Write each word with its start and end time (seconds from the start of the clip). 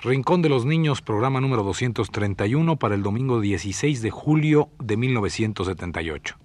Rincón 0.00 0.42
de 0.42 0.48
los 0.48 0.64
Niños, 0.64 1.02
programa 1.02 1.40
número 1.40 1.64
231 1.64 2.76
para 2.76 2.94
el 2.94 3.02
domingo 3.02 3.40
16 3.40 4.00
de 4.00 4.10
julio 4.10 4.70
de 4.78 4.96
1978. 4.96 6.36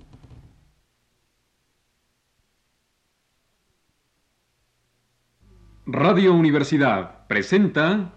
Radio 5.86 6.34
Universidad 6.34 7.28
presenta 7.28 8.16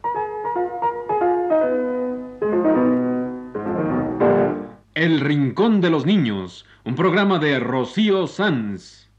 El 4.95 5.21
Rincón 5.21 5.82
de 5.82 5.91
los 5.91 6.07
Niños, 6.07 6.64
un 6.84 6.95
programa 6.95 7.39
de 7.39 7.61
Rocío 7.61 8.27
Sanz. 8.27 9.11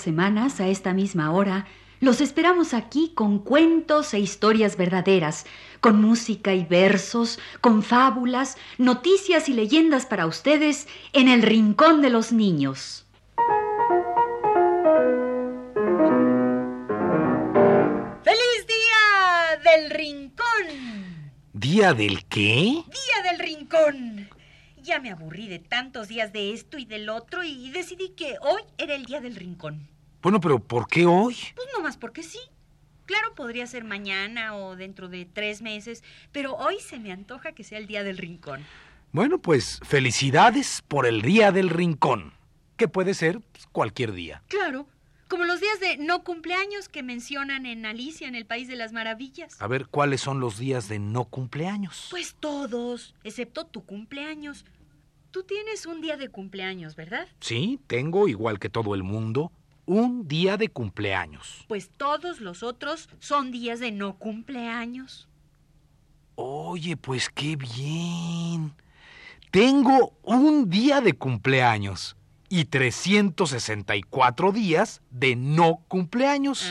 Semanas, 0.00 0.60
a 0.60 0.68
esta 0.68 0.94
misma 0.94 1.32
hora, 1.32 1.66
los 2.00 2.20
esperamos 2.20 2.74
aquí 2.74 3.12
con 3.14 3.40
cuentos 3.40 4.14
e 4.14 4.20
historias 4.20 4.76
verdaderas, 4.76 5.46
con 5.80 6.00
música 6.00 6.54
y 6.54 6.64
versos, 6.64 7.40
con 7.60 7.82
fábulas, 7.82 8.56
noticias 8.78 9.48
y 9.48 9.54
leyendas 9.54 10.06
para 10.06 10.26
ustedes 10.26 10.86
en 11.12 11.28
el 11.28 11.42
Rincón 11.42 12.00
de 12.00 12.10
los 12.10 12.32
Niños. 12.32 13.04
¡Feliz 18.22 18.66
Día 18.68 19.58
del 19.64 19.90
Rincón! 19.90 21.32
¿Día 21.52 21.94
del 21.94 22.24
qué? 22.26 22.84
¡Día 22.86 23.30
del 23.30 23.38
Rincón! 23.40 24.28
Ya 24.80 25.00
me 25.00 25.10
aburrí 25.10 25.48
de 25.48 25.58
tantos 25.58 26.06
días 26.06 26.32
de 26.32 26.52
esto 26.52 26.78
y 26.78 26.84
del 26.84 27.08
otro 27.08 27.42
y 27.42 27.70
decidí 27.70 28.10
que 28.10 28.36
hoy 28.40 28.62
era 28.78 28.94
el 28.94 29.04
Día 29.04 29.20
del 29.20 29.34
Rincón. 29.34 29.88
Bueno, 30.22 30.40
pero 30.40 30.58
¿por 30.58 30.88
qué 30.88 31.06
hoy? 31.06 31.36
Pues 31.54 31.68
no 31.72 31.82
más 31.82 31.96
porque 31.96 32.22
sí. 32.22 32.40
Claro, 33.06 33.34
podría 33.34 33.66
ser 33.66 33.84
mañana 33.84 34.54
o 34.56 34.76
dentro 34.76 35.08
de 35.08 35.24
tres 35.24 35.62
meses, 35.62 36.02
pero 36.32 36.54
hoy 36.56 36.78
se 36.80 36.98
me 36.98 37.12
antoja 37.12 37.52
que 37.52 37.64
sea 37.64 37.78
el 37.78 37.86
Día 37.86 38.02
del 38.04 38.18
Rincón. 38.18 38.64
Bueno, 39.12 39.38
pues 39.38 39.80
felicidades 39.84 40.82
por 40.86 41.06
el 41.06 41.22
Día 41.22 41.50
del 41.50 41.70
Rincón, 41.70 42.34
que 42.76 42.88
puede 42.88 43.14
ser 43.14 43.40
pues, 43.40 43.66
cualquier 43.72 44.12
día. 44.12 44.42
Claro, 44.48 44.86
como 45.28 45.44
los 45.44 45.60
días 45.60 45.78
de 45.80 45.96
no 45.98 46.24
cumpleaños 46.24 46.88
que 46.88 47.02
mencionan 47.02 47.64
en 47.64 47.86
Alicia 47.86 48.28
en 48.28 48.34
el 48.34 48.44
País 48.44 48.66
de 48.66 48.76
las 48.76 48.92
Maravillas. 48.92 49.60
A 49.62 49.66
ver, 49.68 49.86
¿cuáles 49.86 50.20
son 50.20 50.40
los 50.40 50.58
días 50.58 50.88
de 50.88 50.98
no 50.98 51.24
cumpleaños? 51.26 52.08
Pues 52.10 52.36
todos, 52.38 53.14
excepto 53.24 53.66
tu 53.66 53.84
cumpleaños. 53.84 54.64
Tú 55.30 55.44
tienes 55.44 55.86
un 55.86 56.00
día 56.00 56.16
de 56.16 56.28
cumpleaños, 56.28 56.96
¿verdad? 56.96 57.28
Sí, 57.40 57.78
tengo, 57.86 58.28
igual 58.28 58.58
que 58.58 58.68
todo 58.68 58.94
el 58.94 59.02
mundo, 59.02 59.52
un 59.88 60.28
día 60.28 60.58
de 60.58 60.68
cumpleaños. 60.68 61.64
Pues 61.66 61.90
todos 61.96 62.40
los 62.40 62.62
otros 62.62 63.08
son 63.20 63.50
días 63.50 63.80
de 63.80 63.90
no 63.90 64.18
cumpleaños. 64.18 65.28
Oye, 66.34 66.98
pues 66.98 67.30
qué 67.30 67.56
bien. 67.56 68.74
Tengo 69.50 70.12
un 70.22 70.68
día 70.68 71.00
de 71.00 71.14
cumpleaños 71.14 72.16
y 72.50 72.66
364 72.66 74.52
días 74.52 75.00
de 75.10 75.36
no 75.36 75.82
cumpleaños. 75.88 76.70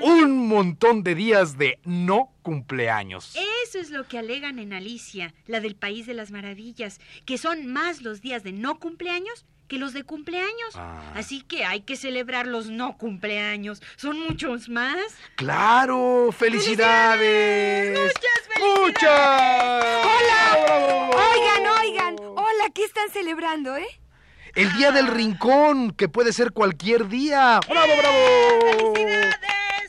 Un 0.00 0.46
montón 0.46 1.02
de 1.02 1.16
días 1.16 1.58
de 1.58 1.80
no 1.84 2.32
cumpleaños. 2.42 3.36
Eso 3.64 3.80
es 3.80 3.90
lo 3.90 4.06
que 4.06 4.18
alegan 4.18 4.60
en 4.60 4.72
Alicia, 4.72 5.34
la 5.48 5.58
del 5.58 5.74
País 5.74 6.06
de 6.06 6.14
las 6.14 6.30
Maravillas, 6.30 7.00
que 7.24 7.38
son 7.38 7.66
más 7.66 8.02
los 8.02 8.20
días 8.20 8.44
de 8.44 8.52
no 8.52 8.78
cumpleaños 8.78 9.46
que 9.66 9.78
los 9.78 9.92
de 9.92 10.04
cumpleaños. 10.04 10.74
Ah. 10.74 11.00
Así 11.14 11.42
que 11.42 11.64
hay 11.64 11.80
que 11.80 11.96
celebrar 11.96 12.46
los 12.46 12.68
no 12.68 12.96
cumpleaños. 12.96 13.82
Son 13.96 14.18
muchos 14.20 14.68
más. 14.68 14.96
¡Claro! 15.36 16.30
¡Felicidades! 16.32 17.98
¡Muchas 17.98 18.46
¡Muchas! 18.58 20.06
¡Hola! 20.06 21.10
Oigan, 21.10 21.66
oigan. 21.80 22.16
Hola, 22.20 22.70
¿qué 22.74 22.84
están 22.84 23.10
celebrando, 23.10 23.76
eh? 23.76 23.86
El 24.54 24.72
día 24.76 24.90
del 24.90 25.08
rincón, 25.08 25.90
que 25.92 26.08
puede 26.08 26.32
ser 26.32 26.52
cualquier 26.52 27.08
día. 27.08 27.60
¡Bravo, 27.68 27.92
bravo! 27.98 28.94
¡Felicidades! 28.94 29.36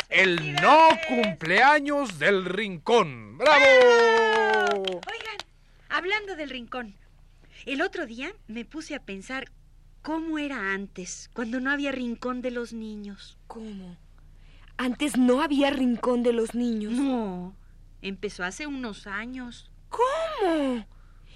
El 0.09 0.53
no 0.55 0.89
¡Felicidades! 0.89 1.07
cumpleaños 1.07 2.19
del 2.19 2.45
rincón. 2.45 3.37
¡Bravo! 3.37 3.61
Oigan, 4.83 5.37
hablando 5.87 6.35
del 6.35 6.49
rincón, 6.49 6.95
el 7.65 7.81
otro 7.81 8.05
día 8.05 8.33
me 8.47 8.65
puse 8.65 8.93
a 8.95 8.99
pensar 8.99 9.49
cómo 10.07 10.39
era 10.39 10.71
antes, 10.71 11.29
cuando 11.33 11.59
no 11.59 11.69
había 11.69 11.91
rincón 11.91 12.41
de 12.41 12.49
los 12.49 12.71
niños. 12.71 13.37
¿Cómo? 13.45 13.97
Antes 14.77 15.17
no 15.17 15.41
había 15.41 15.69
rincón 15.69 16.23
de 16.23 16.31
los 16.31 16.55
niños. 16.55 16.93
No, 16.93 17.53
empezó 18.01 18.45
hace 18.45 18.67
unos 18.67 19.05
años. 19.05 19.69
¿Cómo? 19.89 20.85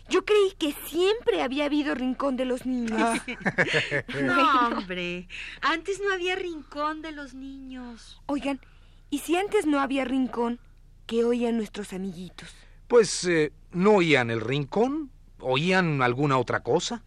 Yo 0.07 0.23
creí 0.23 0.53
que 0.57 0.73
siempre 0.87 1.41
había 1.41 1.65
habido 1.65 1.95
rincón 1.95 2.37
de 2.37 2.45
los 2.45 2.65
niños. 2.65 3.19
No, 4.23 4.67
hombre, 4.77 5.27
antes 5.59 5.99
no 6.01 6.13
había 6.13 6.37
rincón 6.37 7.01
de 7.01 7.11
los 7.11 7.33
niños. 7.33 8.21
Oigan, 8.27 8.61
¿y 9.09 9.17
si 9.17 9.35
antes 9.35 9.65
no 9.65 9.81
había 9.81 10.05
rincón, 10.05 10.61
qué 11.07 11.25
oían 11.25 11.57
nuestros 11.57 11.91
amiguitos? 11.91 12.47
Pues, 12.87 13.25
eh, 13.25 13.51
¿no 13.73 13.95
oían 13.95 14.31
el 14.31 14.39
rincón? 14.39 15.11
¿Oían 15.39 16.01
alguna 16.01 16.37
otra 16.37 16.63
cosa? 16.63 17.03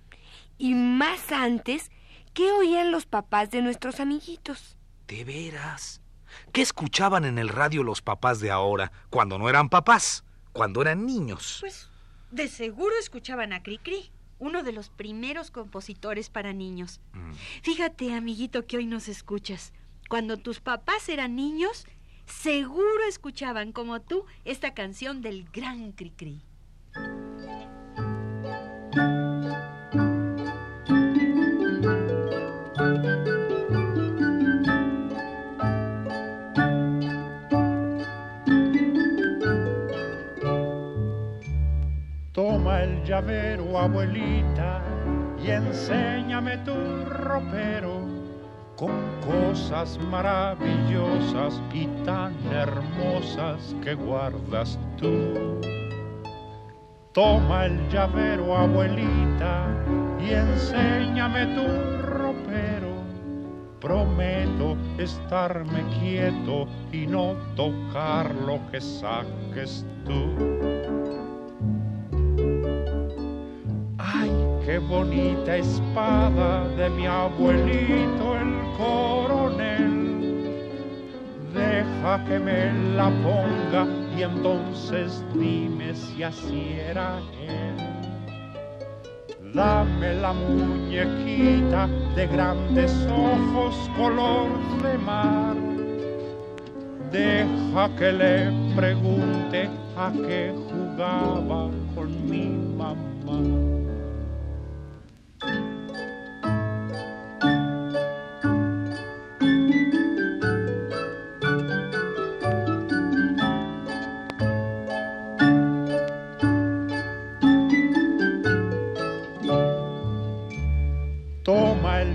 Y 0.59 0.75
más 0.75 1.33
antes, 1.33 1.91
¿qué 2.33 2.51
oían 2.53 2.91
los 2.91 3.07
papás 3.07 3.51
de 3.51 3.63
nuestros 3.63 4.01
amiguitos? 4.01 4.77
¿De 5.07 5.25
veras? 5.25 6.01
¿Qué 6.53 6.63
escuchaban 6.63 7.25
en 7.25 7.39
el 7.39 7.49
radio 7.49 7.83
los 7.83 8.03
papás 8.03 8.41
de 8.41 8.51
ahora, 8.51 8.93
cuando 9.11 9.39
no 9.39 9.49
eran 9.49 9.69
papás, 9.69 10.25
cuando 10.53 10.83
eran 10.83 11.07
niños? 11.07 11.59
Pues 11.61 11.91
de 12.31 12.49
seguro 12.49 12.95
escuchaban 12.99 13.53
a 13.53 13.63
Cricri, 13.63 14.11
uno 14.39 14.63
de 14.63 14.73
los 14.73 14.91
primeros 14.91 15.51
compositores 15.51 16.31
para 16.31 16.53
niños. 16.53 17.01
Mm. 17.13 17.33
Fíjate, 17.63 18.13
amiguito, 18.13 18.67
que 18.67 18.77
hoy 18.77 18.87
nos 18.87 19.09
escuchas. 19.09 19.73
Cuando 20.09 20.37
tus 20.37 20.61
papás 20.61 21.09
eran 21.09 21.37
niños, 21.37 21.87
seguro 22.27 23.05
escuchaban 23.09 23.73
como 23.73 24.01
tú 24.01 24.25
esta 24.45 24.75
canción 24.75 25.23
del 25.23 25.45
gran 25.53 25.93
Cricri. 25.93 26.43
Llavero, 43.05 43.79
abuelita, 43.79 44.83
y 45.43 45.51
enséñame 45.51 46.59
tu 46.59 46.75
ropero 47.05 48.01
con 48.77 48.91
cosas 49.21 49.99
maravillosas 50.11 51.63
y 51.73 51.87
tan 52.05 52.35
hermosas 52.53 53.77
que 53.83 53.95
guardas 53.95 54.79
tú. 54.97 55.61
Toma 57.13 57.67
el 57.67 57.89
llavero, 57.89 58.57
abuelita, 58.57 59.69
y 60.19 60.33
enséñame 60.33 61.47
tu 61.55 61.67
ropero. 62.03 62.95
Prometo 63.81 64.77
estarme 64.99 65.85
quieto 66.01 66.67
y 66.91 67.07
no 67.07 67.35
tocar 67.55 68.35
lo 68.35 68.59
que 68.71 68.81
saques 68.81 69.87
tú. 70.05 70.54
Qué 74.65 74.79
bonita 74.79 75.57
espada 75.57 76.67
de 76.77 76.89
mi 76.91 77.07
abuelito 77.07 78.37
el 78.41 78.55
coronel. 78.79 80.05
Deja 81.53 82.25
que 82.25 82.39
me 82.39 82.73
la 82.97 83.11
ponga 83.23 83.87
y 84.17 84.23
entonces 84.23 85.23
dime 85.35 85.95
si 85.95 86.23
así 86.23 86.77
era 86.79 87.19
él. 87.47 87.77
Dame 89.53 90.15
la 90.15 90.33
muñequita 90.33 91.87
de 92.17 92.27
grandes 92.27 92.93
ojos 93.09 93.91
color 93.97 94.49
de 94.83 94.99
mar. 94.99 95.57
Deja 97.13 97.97
que 97.97 98.13
le 98.13 98.75
pregunte 98.75 99.69
a 99.97 100.11
qué 100.27 100.53
jugaba 100.69 101.71
con 101.95 102.29
mi 102.29 102.49
mamá. 102.77 103.74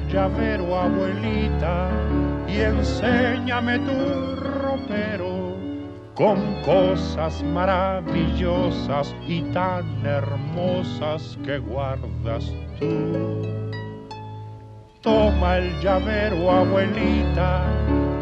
Llavero, 0.09 0.75
abuelita, 0.75 1.89
y 2.47 2.59
enséñame 2.61 3.79
tu 3.79 4.35
ropero 4.35 5.49
con 6.15 6.61
cosas 6.63 7.41
maravillosas 7.43 9.15
y 9.25 9.41
tan 9.53 10.05
hermosas 10.05 11.37
que 11.45 11.59
guardas 11.59 12.53
tú. 12.77 13.41
Toma 15.01 15.57
el 15.59 15.79
llavero, 15.79 16.51
abuelita, 16.51 17.63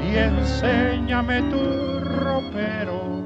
y 0.07 0.15
enséñame 0.15 1.41
tu 1.49 1.99
ropero. 2.01 3.23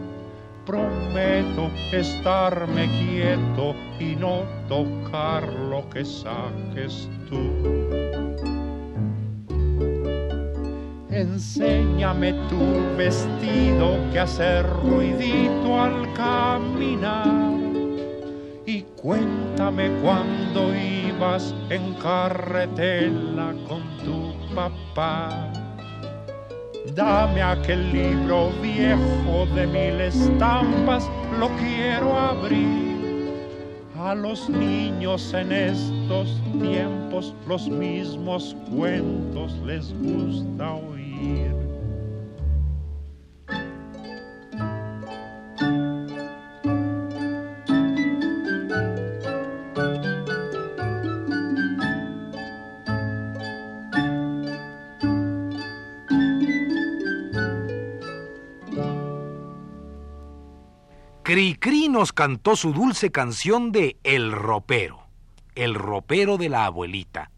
Prometo 0.65 1.69
estarme 1.91 2.87
quieto 2.87 3.75
y 3.99 4.15
no 4.15 4.43
tocar 4.69 5.51
lo 5.51 5.89
que 5.89 6.05
saques 6.05 7.09
tú. 7.27 8.10
Enséñame 11.21 12.33
tu 12.49 12.97
vestido 12.97 13.95
que 14.11 14.21
hace 14.21 14.63
ruidito 14.63 15.79
al 15.79 16.11
caminar. 16.13 17.53
Y 18.65 18.81
cuéntame 18.99 19.91
cuando 20.01 20.73
ibas 20.75 21.53
en 21.69 21.93
carretela 22.01 23.53
con 23.67 23.83
tu 24.03 24.33
papá. 24.55 25.47
Dame 26.95 27.43
aquel 27.43 27.93
libro 27.93 28.49
viejo 28.59 29.45
de 29.53 29.67
mil 29.67 30.01
estampas, 30.01 31.07
lo 31.39 31.49
quiero 31.57 32.17
abrir. 32.17 32.89
A 33.95 34.15
los 34.15 34.49
niños 34.49 35.31
en 35.35 35.51
estos 35.51 36.41
tiempos 36.59 37.35
los 37.47 37.69
mismos 37.69 38.55
cuentos 38.75 39.53
les 39.63 39.93
gusta 40.01 40.73
oír. 40.73 41.00
Cricri 61.31 61.87
nos 61.87 62.11
cantó 62.11 62.57
su 62.57 62.73
dulce 62.73 63.09
canción 63.09 63.71
de 63.71 63.95
El 64.03 64.33
ropero, 64.33 65.07
el 65.55 65.75
ropero 65.75 66.35
de 66.35 66.49
la 66.49 66.65
abuelita. 66.65 67.30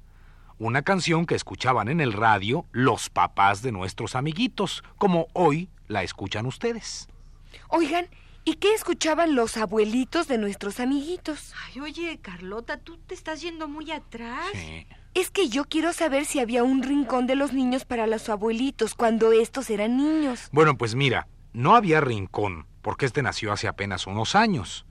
Una 0.63 0.81
canción 0.81 1.25
que 1.25 1.36
escuchaban 1.36 1.89
en 1.89 2.00
el 2.00 2.13
radio 2.13 2.65
los 2.71 3.10
papás 3.10 3.62
de 3.62 3.74
nuestros 3.74 4.15
amiguitos, 4.15 4.81
como 4.98 5.27
hoy 5.33 5.68
la 5.89 6.04
escuchan 6.04 6.45
ustedes. 6.45 7.10
Oigan, 7.68 8.07
¿y 8.45 8.54
qué 8.54 8.74
escuchaban 8.74 9.36
los 9.36 9.57
abuelitos 9.57 10.30
de 10.30 10.38
nuestros 10.38 10.80
amiguitos? 10.80 11.51
Ay, 11.65 11.81
oye, 11.81 12.18
Carlota, 12.21 12.77
tú 12.77 12.95
te 12.95 13.13
estás 13.13 13.42
yendo 13.42 13.68
muy 13.68 13.92
atrás. 13.92 14.45
Sí. 14.54 14.88
Es 15.13 15.31
que 15.31 15.50
yo 15.50 15.65
quiero 15.65 15.92
saber 15.92 16.24
si 16.24 16.39
había 16.39 16.63
un 16.63 16.81
rincón 16.81 17.27
de 17.27 17.36
los 17.36 17.51
niños 17.51 17.83
para 17.83 18.07
los 18.07 18.30
abuelitos 18.30 18.95
cuando 18.95 19.33
estos 19.33 19.69
eran 19.69 19.98
niños. 19.98 20.48
Bueno, 20.54 20.77
pues 20.77 20.95
mira, 20.95 21.27
no 21.51 21.75
había 21.75 22.00
rincón, 22.00 22.68
porque 22.81 23.06
este 23.06 23.21
nació 23.21 23.51
hace 23.51 23.68
apenas 23.68 24.07
unos 24.07 24.33
años. 24.33 24.86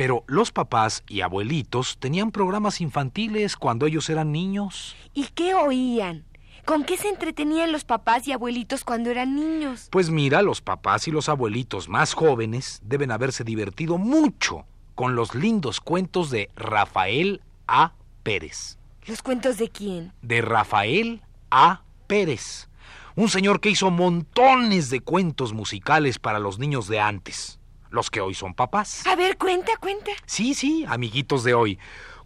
Pero 0.00 0.24
los 0.26 0.50
papás 0.50 1.04
y 1.08 1.20
abuelitos 1.20 1.98
tenían 1.98 2.30
programas 2.30 2.80
infantiles 2.80 3.54
cuando 3.54 3.84
ellos 3.84 4.08
eran 4.08 4.32
niños. 4.32 4.96
¿Y 5.12 5.26
qué 5.34 5.52
oían? 5.52 6.24
¿Con 6.64 6.84
qué 6.84 6.96
se 6.96 7.10
entretenían 7.10 7.70
los 7.70 7.84
papás 7.84 8.26
y 8.26 8.32
abuelitos 8.32 8.82
cuando 8.82 9.10
eran 9.10 9.36
niños? 9.36 9.88
Pues 9.90 10.08
mira, 10.08 10.40
los 10.40 10.62
papás 10.62 11.06
y 11.06 11.10
los 11.10 11.28
abuelitos 11.28 11.90
más 11.90 12.14
jóvenes 12.14 12.80
deben 12.82 13.10
haberse 13.10 13.44
divertido 13.44 13.98
mucho 13.98 14.64
con 14.94 15.16
los 15.16 15.34
lindos 15.34 15.82
cuentos 15.82 16.30
de 16.30 16.48
Rafael 16.56 17.42
A. 17.66 17.92
Pérez. 18.22 18.78
¿Los 19.04 19.20
cuentos 19.20 19.58
de 19.58 19.68
quién? 19.68 20.14
De 20.22 20.40
Rafael 20.40 21.20
A. 21.50 21.82
Pérez. 22.06 22.70
Un 23.16 23.28
señor 23.28 23.60
que 23.60 23.68
hizo 23.68 23.90
montones 23.90 24.88
de 24.88 25.00
cuentos 25.00 25.52
musicales 25.52 26.18
para 26.18 26.38
los 26.38 26.58
niños 26.58 26.88
de 26.88 27.00
antes. 27.00 27.59
Los 27.90 28.10
que 28.10 28.20
hoy 28.20 28.34
son 28.34 28.54
papás. 28.54 29.06
A 29.06 29.16
ver, 29.16 29.36
cuenta, 29.36 29.72
cuenta. 29.78 30.12
Sí, 30.26 30.54
sí, 30.54 30.84
amiguitos 30.88 31.44
de 31.44 31.54
hoy. 31.54 31.78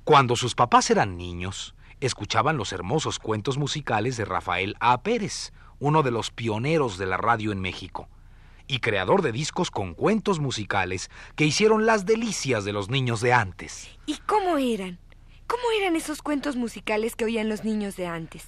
Cuando 0.04 0.36
sus 0.36 0.54
papás 0.54 0.90
eran 0.90 1.16
niños, 1.16 1.74
escuchaban 2.00 2.56
los 2.56 2.72
hermosos 2.72 3.18
cuentos 3.18 3.56
musicales 3.56 4.16
de 4.16 4.26
Rafael 4.26 4.76
A. 4.80 5.02
Pérez, 5.02 5.52
uno 5.78 6.02
de 6.02 6.10
los 6.10 6.30
pioneros 6.30 6.98
de 6.98 7.06
la 7.06 7.16
radio 7.16 7.52
en 7.52 7.60
México, 7.60 8.08
y 8.66 8.80
creador 8.80 9.22
de 9.22 9.32
discos 9.32 9.70
con 9.70 9.94
cuentos 9.94 10.40
musicales 10.40 11.10
que 11.36 11.46
hicieron 11.46 11.86
las 11.86 12.04
delicias 12.04 12.64
de 12.64 12.72
los 12.72 12.90
niños 12.90 13.20
de 13.20 13.32
antes. 13.32 13.88
¿Y 14.06 14.18
cómo 14.26 14.58
eran? 14.58 14.98
¿Cómo 15.46 15.62
eran 15.78 15.96
esos 15.96 16.22
cuentos 16.22 16.56
musicales 16.56 17.16
que 17.16 17.24
oían 17.24 17.48
los 17.48 17.64
niños 17.64 17.96
de 17.96 18.06
antes? 18.06 18.46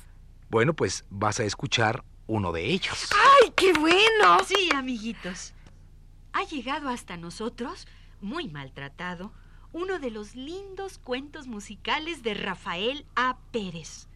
Bueno, 0.48 0.74
pues 0.74 1.04
vas 1.10 1.40
a 1.40 1.44
escuchar 1.44 2.04
uno 2.26 2.52
de 2.52 2.66
ellos. 2.66 3.10
¡Ay, 3.42 3.52
qué 3.56 3.72
bueno! 3.72 4.38
Sí, 4.46 4.68
amiguitos. 4.74 5.52
Ha 6.36 6.44
llegado 6.44 6.90
hasta 6.90 7.16
nosotros, 7.16 7.86
muy 8.20 8.46
maltratado, 8.46 9.32
uno 9.72 9.98
de 9.98 10.10
los 10.10 10.34
lindos 10.34 10.98
cuentos 10.98 11.46
musicales 11.46 12.22
de 12.22 12.34
Rafael 12.34 13.06
A. 13.16 13.38
Pérez. 13.52 14.06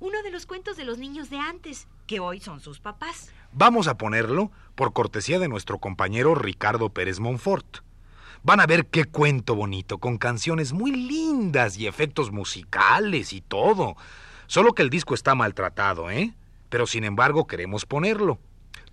Uno 0.00 0.20
de 0.24 0.32
los 0.32 0.46
cuentos 0.46 0.76
de 0.76 0.84
los 0.84 0.98
niños 0.98 1.30
de 1.30 1.38
antes, 1.38 1.86
que 2.08 2.18
hoy 2.18 2.40
son 2.40 2.58
sus 2.58 2.80
papás. 2.80 3.32
Vamos 3.52 3.86
a 3.86 3.96
ponerlo 3.96 4.50
por 4.74 4.92
cortesía 4.92 5.38
de 5.38 5.46
nuestro 5.46 5.78
compañero 5.78 6.34
Ricardo 6.34 6.90
Pérez 6.90 7.20
Monfort. 7.20 7.84
Van 8.42 8.58
a 8.58 8.66
ver 8.66 8.86
qué 8.86 9.04
cuento 9.04 9.54
bonito, 9.54 9.98
con 9.98 10.18
canciones 10.18 10.72
muy 10.72 10.90
lindas 10.90 11.78
y 11.78 11.86
efectos 11.86 12.32
musicales 12.32 13.32
y 13.32 13.40
todo. 13.42 13.94
Solo 14.48 14.72
que 14.72 14.82
el 14.82 14.90
disco 14.90 15.14
está 15.14 15.36
maltratado, 15.36 16.10
¿eh? 16.10 16.34
Pero 16.68 16.88
sin 16.88 17.04
embargo 17.04 17.46
queremos 17.46 17.86
ponerlo. 17.86 18.40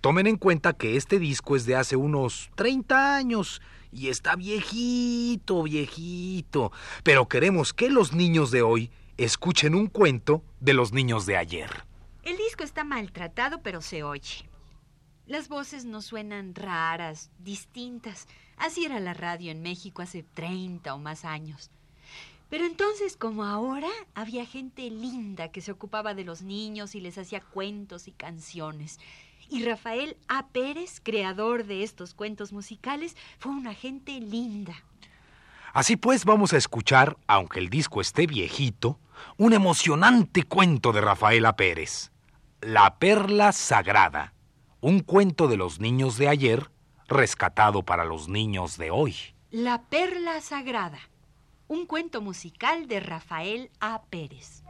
Tomen 0.02 0.26
en 0.26 0.36
cuenta 0.36 0.72
que 0.72 0.96
este 0.96 1.20
disco 1.20 1.54
es 1.54 1.64
de 1.64 1.76
hace 1.76 1.94
unos 1.94 2.50
30 2.56 3.14
años 3.14 3.62
y 3.92 4.08
está 4.08 4.34
viejito, 4.34 5.62
viejito. 5.62 6.72
Pero 7.04 7.28
queremos 7.28 7.72
que 7.72 7.88
los 7.88 8.12
niños 8.12 8.50
de 8.50 8.62
hoy 8.62 8.90
escuchen 9.16 9.76
un 9.76 9.86
cuento 9.86 10.42
de 10.58 10.74
los 10.74 10.92
niños 10.92 11.24
de 11.24 11.36
ayer. 11.36 11.84
El 12.24 12.36
disco 12.36 12.64
está 12.64 12.82
maltratado, 12.82 13.62
pero 13.62 13.80
se 13.80 14.02
oye. 14.02 14.50
Las 15.28 15.48
voces 15.48 15.84
no 15.84 16.02
suenan 16.02 16.56
raras, 16.56 17.30
distintas. 17.38 18.26
Así 18.56 18.84
era 18.84 18.98
la 18.98 19.14
radio 19.14 19.52
en 19.52 19.62
México 19.62 20.02
hace 20.02 20.24
30 20.24 20.92
o 20.94 20.98
más 20.98 21.24
años. 21.24 21.70
Pero 22.50 22.66
entonces, 22.66 23.16
como 23.16 23.44
ahora, 23.44 23.88
había 24.14 24.46
gente 24.46 24.90
linda 24.90 25.52
que 25.52 25.60
se 25.60 25.70
ocupaba 25.70 26.12
de 26.12 26.24
los 26.24 26.42
niños 26.42 26.96
y 26.96 27.00
les 27.00 27.18
hacía 27.18 27.40
cuentos 27.40 28.08
y 28.08 28.10
canciones. 28.10 28.98
Y 29.52 29.64
Rafael 29.66 30.16
A. 30.28 30.46
Pérez, 30.46 30.98
creador 31.02 31.66
de 31.66 31.82
estos 31.82 32.14
cuentos 32.14 32.54
musicales, 32.54 33.18
fue 33.38 33.52
una 33.52 33.74
gente 33.74 34.18
linda. 34.18 34.72
Así 35.74 35.96
pues, 35.96 36.24
vamos 36.24 36.54
a 36.54 36.56
escuchar, 36.56 37.18
aunque 37.26 37.58
el 37.58 37.68
disco 37.68 38.00
esté 38.00 38.26
viejito, 38.26 38.98
un 39.36 39.52
emocionante 39.52 40.44
cuento 40.44 40.90
de 40.92 41.02
Rafaela 41.02 41.54
Pérez. 41.54 42.12
La 42.62 42.98
Perla 42.98 43.52
Sagrada, 43.52 44.32
un 44.80 45.00
cuento 45.00 45.48
de 45.48 45.58
los 45.58 45.80
niños 45.80 46.16
de 46.16 46.28
ayer, 46.28 46.70
rescatado 47.06 47.82
para 47.82 48.06
los 48.06 48.28
niños 48.30 48.78
de 48.78 48.90
hoy. 48.90 49.14
La 49.50 49.82
Perla 49.82 50.40
Sagrada, 50.40 51.00
un 51.68 51.84
cuento 51.84 52.22
musical 52.22 52.88
de 52.88 53.00
Rafael 53.00 53.70
A. 53.80 54.00
Pérez. 54.08 54.62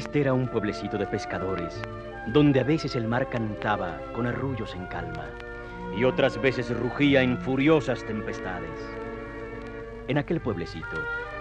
Este 0.00 0.22
era 0.22 0.32
un 0.32 0.48
pueblecito 0.48 0.96
de 0.96 1.06
pescadores, 1.06 1.78
donde 2.28 2.60
a 2.60 2.64
veces 2.64 2.96
el 2.96 3.06
mar 3.06 3.28
cantaba 3.28 4.00
con 4.14 4.26
arrullos 4.26 4.74
en 4.74 4.86
calma 4.86 5.26
y 5.94 6.04
otras 6.04 6.40
veces 6.40 6.74
rugía 6.74 7.20
en 7.20 7.36
furiosas 7.36 8.02
tempestades. 8.06 8.70
En 10.08 10.16
aquel 10.16 10.40
pueblecito 10.40 10.96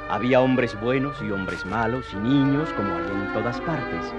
había 0.09 0.41
hombres 0.41 0.77
buenos 0.81 1.21
y 1.21 1.31
hombres 1.31 1.65
malos 1.65 2.05
y 2.13 2.17
niños 2.17 2.67
como 2.73 2.93
hay 2.95 3.09
en 3.09 3.31
todas 3.31 3.61
partes, 3.61 4.13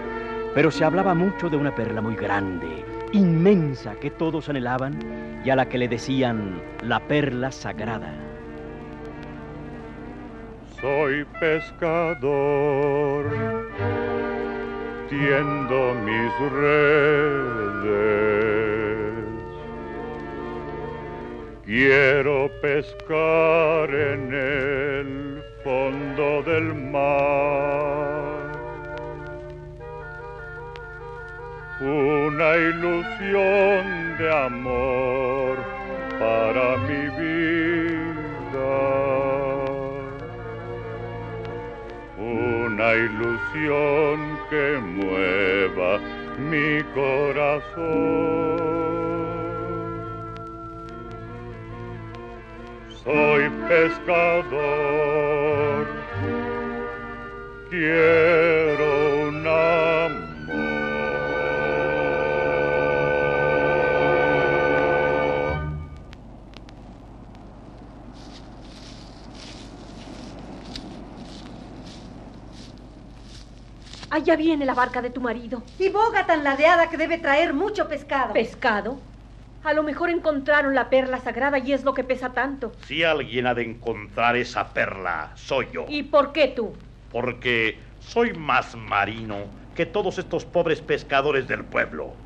pero 0.54 0.70
se 0.70 0.84
hablaba 0.84 1.12
mucho 1.12 1.50
de 1.50 1.58
una 1.58 1.74
perla 1.74 2.00
muy 2.00 2.16
grande 2.16 2.82
inmensa 3.12 3.94
que 3.96 4.10
todos 4.10 4.48
anhelaban 4.48 5.42
y 5.44 5.50
a 5.50 5.56
la 5.56 5.68
que 5.68 5.76
le 5.76 5.86
decían 5.86 6.62
la 6.82 7.00
perla 7.00 7.52
sagrada. 7.52 8.29
Soy 11.10 11.24
pescador, 11.40 13.24
tiendo 15.08 15.94
mis 16.06 16.32
redes. 16.52 17.24
Quiero 21.64 22.48
pescar 22.62 23.90
en 23.92 24.32
el 24.32 25.42
fondo 25.64 26.44
del 26.44 26.74
mar. 26.76 28.52
Una 31.80 32.56
ilusión 32.56 34.16
de 34.16 34.32
amor 34.46 35.58
para 36.20 36.76
mi 36.86 37.02
vida. 37.20 37.59
Ilusión 42.96 44.38
que 44.48 44.78
mueva 44.78 45.98
mi 46.38 46.82
corazón. 46.94 48.60
Soy 53.04 53.42
pescador, 53.68 54.66
quiero 57.70 58.69
Allá 74.10 74.34
viene 74.34 74.64
la 74.66 74.74
barca 74.74 75.00
de 75.02 75.10
tu 75.10 75.20
marido. 75.20 75.62
Y 75.78 75.88
boga 75.88 76.26
tan 76.26 76.42
ladeada 76.42 76.90
que 76.90 76.96
debe 76.96 77.18
traer 77.18 77.54
mucho 77.54 77.88
pescado. 77.88 78.32
¿Pescado? 78.32 79.00
A 79.62 79.72
lo 79.72 79.84
mejor 79.84 80.10
encontraron 80.10 80.74
la 80.74 80.90
perla 80.90 81.20
sagrada 81.20 81.58
y 81.58 81.72
es 81.72 81.84
lo 81.84 81.94
que 81.94 82.02
pesa 82.02 82.32
tanto. 82.32 82.72
Si 82.86 83.04
alguien 83.04 83.46
ha 83.46 83.54
de 83.54 83.62
encontrar 83.62 84.34
esa 84.34 84.72
perla, 84.72 85.30
soy 85.36 85.68
yo. 85.72 85.84
¿Y 85.88 86.02
por 86.02 86.32
qué 86.32 86.48
tú? 86.48 86.72
Porque 87.12 87.78
soy 88.00 88.32
más 88.32 88.74
marino 88.74 89.36
que 89.74 89.86
todos 89.86 90.18
estos 90.18 90.44
pobres 90.44 90.80
pescadores 90.80 91.46
del 91.46 91.64
pueblo. 91.64 92.16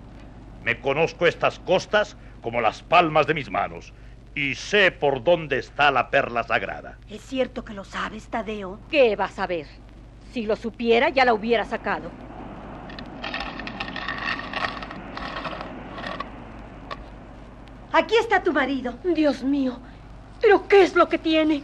Me 0.62 0.80
conozco 0.80 1.26
estas 1.26 1.58
costas 1.58 2.16
como 2.40 2.62
las 2.62 2.82
palmas 2.82 3.26
de 3.26 3.34
mis 3.34 3.50
manos 3.50 3.92
y 4.34 4.54
sé 4.54 4.90
por 4.90 5.22
dónde 5.22 5.58
está 5.58 5.90
la 5.90 6.10
perla 6.10 6.44
sagrada. 6.44 6.98
¿Es 7.10 7.20
cierto 7.20 7.62
que 7.62 7.74
lo 7.74 7.84
sabes, 7.84 8.28
Tadeo? 8.28 8.80
¿Qué 8.90 9.16
vas 9.16 9.38
a 9.38 9.46
ver? 9.46 9.66
Si 10.34 10.44
lo 10.46 10.56
supiera, 10.56 11.10
ya 11.10 11.24
la 11.24 11.32
hubiera 11.32 11.64
sacado. 11.64 12.10
Aquí 17.92 18.16
está 18.20 18.42
tu 18.42 18.52
marido. 18.52 18.98
Dios 19.14 19.44
mío, 19.44 19.78
¿pero 20.42 20.66
qué 20.66 20.82
es 20.82 20.96
lo 20.96 21.08
que 21.08 21.18
tiene? 21.18 21.62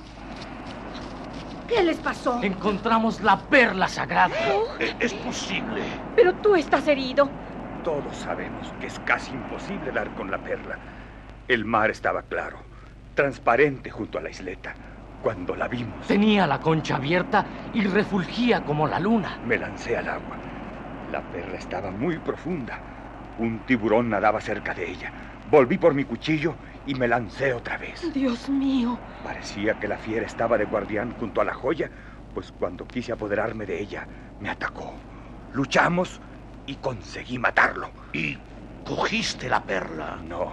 ¿Qué 1.66 1.82
les 1.82 1.96
pasó? 1.98 2.40
Encontramos 2.44 3.20
la 3.22 3.40
perla 3.40 3.88
sagrada. 3.88 4.36
E- 4.78 4.94
Es 5.00 5.14
posible. 5.14 5.82
Pero 6.14 6.34
tú 6.36 6.54
estás 6.54 6.86
herido. 6.86 7.32
Todos 7.82 8.16
sabemos 8.18 8.72
que 8.78 8.86
es 8.86 9.00
casi 9.00 9.34
imposible 9.34 9.90
dar 9.90 10.10
con 10.14 10.30
la 10.30 10.38
perla. 10.38 10.78
El 11.48 11.64
mar 11.64 11.90
estaba 11.90 12.22
claro, 12.22 12.60
transparente 13.16 13.90
junto 13.90 14.16
a 14.18 14.22
la 14.22 14.30
isleta. 14.30 14.76
Cuando 15.22 15.54
la 15.54 15.68
vimos, 15.68 16.06
Tenía 16.06 16.46
la 16.46 16.58
concha 16.58 16.96
abierta 16.96 17.44
y 17.72 17.82
refulgía 17.84 18.62
como 18.64 18.86
la 18.86 18.98
luna. 18.98 19.38
me 19.44 19.58
lancé 19.58 19.96
al 19.96 20.08
agua. 20.08 20.38
La 21.12 21.20
perla 21.22 21.56
estaba 21.58 21.90
muy 21.90 22.18
profunda. 22.18 22.80
Un 23.38 23.60
tiburón 23.60 24.08
nadaba 24.10 24.40
cerca 24.40 24.74
de 24.74 24.88
ella. 24.90 25.12
Volví 25.50 25.78
por 25.78 25.94
mi 25.94 26.04
cuchillo 26.04 26.56
y 26.86 26.94
me 26.94 27.08
lancé 27.08 27.52
otra 27.52 27.76
vez. 27.78 28.12
Dios 28.14 28.48
mío. 28.48 28.98
Parecía 29.22 29.74
que 29.78 29.88
la 29.88 29.98
fiera 29.98 30.24
estaba 30.26 30.56
de 30.56 30.64
guardián 30.64 31.10
junto 31.18 31.40
a 31.40 31.44
la 31.44 31.52
joya, 31.54 31.90
pues 32.34 32.52
cuando 32.52 32.86
quise 32.86 33.12
apoderarme 33.12 33.66
de 33.66 33.80
ella, 33.80 34.06
me 34.38 34.48
atacó. 34.48 34.94
Luchamos 35.52 36.20
y 36.66 36.76
conseguí 36.76 37.38
matarlo. 37.38 37.90
¿Y 38.12 38.38
cogiste 38.84 39.48
la 39.48 39.60
perla? 39.64 40.18
No. 40.22 40.52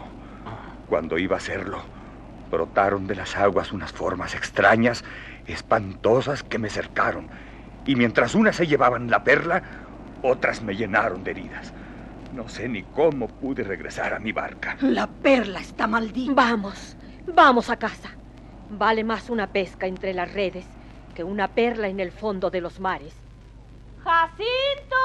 Cuando 0.88 1.17
iba 1.17 1.36
a 1.36 1.38
hacerlo, 1.39 1.83
brotaron 2.50 3.08
de 3.08 3.16
las 3.16 3.36
aguas 3.36 3.72
unas 3.72 3.92
formas 3.92 4.36
extrañas, 4.36 5.04
espantosas 5.48 6.44
que 6.44 6.58
me 6.58 6.70
cercaron. 6.70 7.27
Y 7.86 7.96
mientras 7.96 8.36
unas 8.36 8.56
se 8.56 8.68
llevaban 8.68 9.10
la 9.10 9.24
perla, 9.24 9.63
otras 10.22 10.62
me 10.62 10.75
llenaron 10.75 11.24
de 11.24 11.32
heridas. 11.32 11.74
No 12.34 12.48
sé 12.50 12.68
ni 12.68 12.84
cómo 12.84 13.27
pude 13.27 13.63
regresar 13.63 14.13
a 14.13 14.20
mi 14.20 14.32
barca. 14.32 14.77
La 14.82 15.08
perla 15.08 15.60
está 15.60 15.88
maldita. 15.88 16.34
Vamos, 16.34 16.96
vamos 17.25 17.70
a 17.70 17.77
casa. 17.77 18.10
Vale 18.70 19.04
más 19.04 19.30
una 19.30 19.48
pesca 19.48 19.88
entre 19.88 20.13
las 20.13 20.34
redes 20.34 20.66
que 21.16 21.24
una 21.24 21.48
perla 21.48 21.88
en 21.88 22.00
el 22.00 22.12
fondo 22.12 22.51
de 22.51 22.62
los 22.62 22.80
mares. 22.80 23.16
¡Jacinto! 24.04 24.96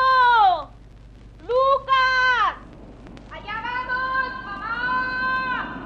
¡Lucas! 1.41 2.57
¡Allá 3.31 3.63
vamos, 3.63 4.45
mamá! 4.45 5.77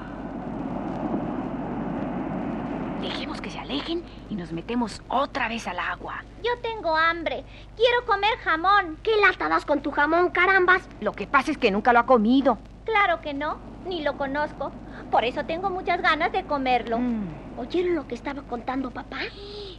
Dejemos 3.01 3.41
que 3.41 3.51
se 3.51 3.59
alejen 3.61 4.03
y 4.31 4.35
nos 4.35 4.53
metemos 4.53 5.03
otra 5.09 5.49
vez 5.49 5.67
al 5.67 5.79
agua. 5.79 6.25
Yo 6.43 6.51
tengo 6.63 6.97
hambre. 6.97 7.45
Quiero 7.77 8.05
comer 8.07 8.37
jamón. 8.39 8.99
¿Qué 9.03 9.13
lata 9.21 9.49
das 9.49 9.65
con 9.65 9.81
tu 9.81 9.91
jamón, 9.91 10.31
carambas? 10.31 10.89
Lo 11.01 11.13
que 11.13 11.27
pasa 11.27 11.51
es 11.51 11.59
que 11.59 11.71
nunca 11.71 11.93
lo 11.93 12.01
ha 12.01 12.07
comido. 12.07 12.59
Claro 12.85 13.21
que 13.21 13.35
no. 13.35 13.59
Ni 13.87 14.03
lo 14.03 14.17
conozco. 14.17 14.73
Por 15.11 15.25
eso 15.25 15.45
tengo 15.45 15.71
muchas 15.71 16.03
ganas 16.03 16.33
de 16.33 16.45
comerlo. 16.45 16.99
Mm. 16.99 17.59
¿Oyeron 17.59 17.95
lo 17.95 18.07
que 18.07 18.15
estaba 18.15 18.43
contando 18.43 18.91
papá? 18.91 19.19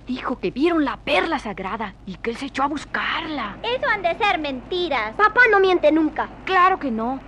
Dijo 0.08 0.39
que 0.39 0.51
vieron 0.51 0.84
la 0.86 0.98
perla 0.98 1.38
sagrada 1.38 1.94
y 2.06 2.16
que 2.16 2.32
él 2.32 2.38
se 2.38 2.48
echó 2.48 2.63
a 2.63 2.68
buscarla. 2.68 3.58
Eso 3.62 3.86
han 3.88 4.01
de 4.01 4.16
ser 4.16 4.39
mentiras. 4.39 5.13
Papá 5.16 5.42
no 5.51 5.60
miente 5.60 5.92
nunca. 5.92 6.30
Claro 6.46 6.80
que 6.80 6.89
no. 6.89 7.20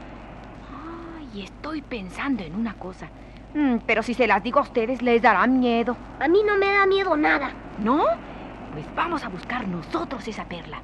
Ay, 1.18 1.44
estoy 1.44 1.82
pensando 1.82 2.44
en 2.44 2.56
una 2.56 2.74
cosa. 2.74 3.10
Mm, 3.54 3.78
pero 3.86 4.04
si 4.04 4.14
se 4.14 4.28
las 4.28 4.44
digo 4.44 4.60
a 4.60 4.64
ustedes, 4.64 5.02
les 5.02 5.22
dará 5.22 5.46
miedo. 5.48 5.98
A 6.20 6.28
mí 6.28 6.42
no 6.46 6.58
me 6.58 6.68
da 6.68 6.86
miedo 6.86 7.16
nada. 7.18 7.52
¿No? 7.80 8.06
Pues 8.74 8.86
vamos 8.96 9.24
a 9.24 9.30
buscar 9.30 9.68
nosotros 9.68 10.28
esa 10.28 10.46
perla. 10.46 10.82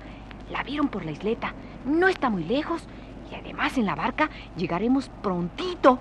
La 0.50 0.64
vieron 0.64 0.88
por 0.88 1.06
la 1.06 1.12
isleta. 1.12 1.54
No 1.86 2.08
está 2.08 2.30
muy 2.30 2.44
lejos. 2.44 2.88
Y 3.32 3.36
además 3.36 3.78
en 3.78 3.86
la 3.86 3.96
barca 3.96 4.30
llegaremos 4.56 5.10
prontito. 5.22 6.00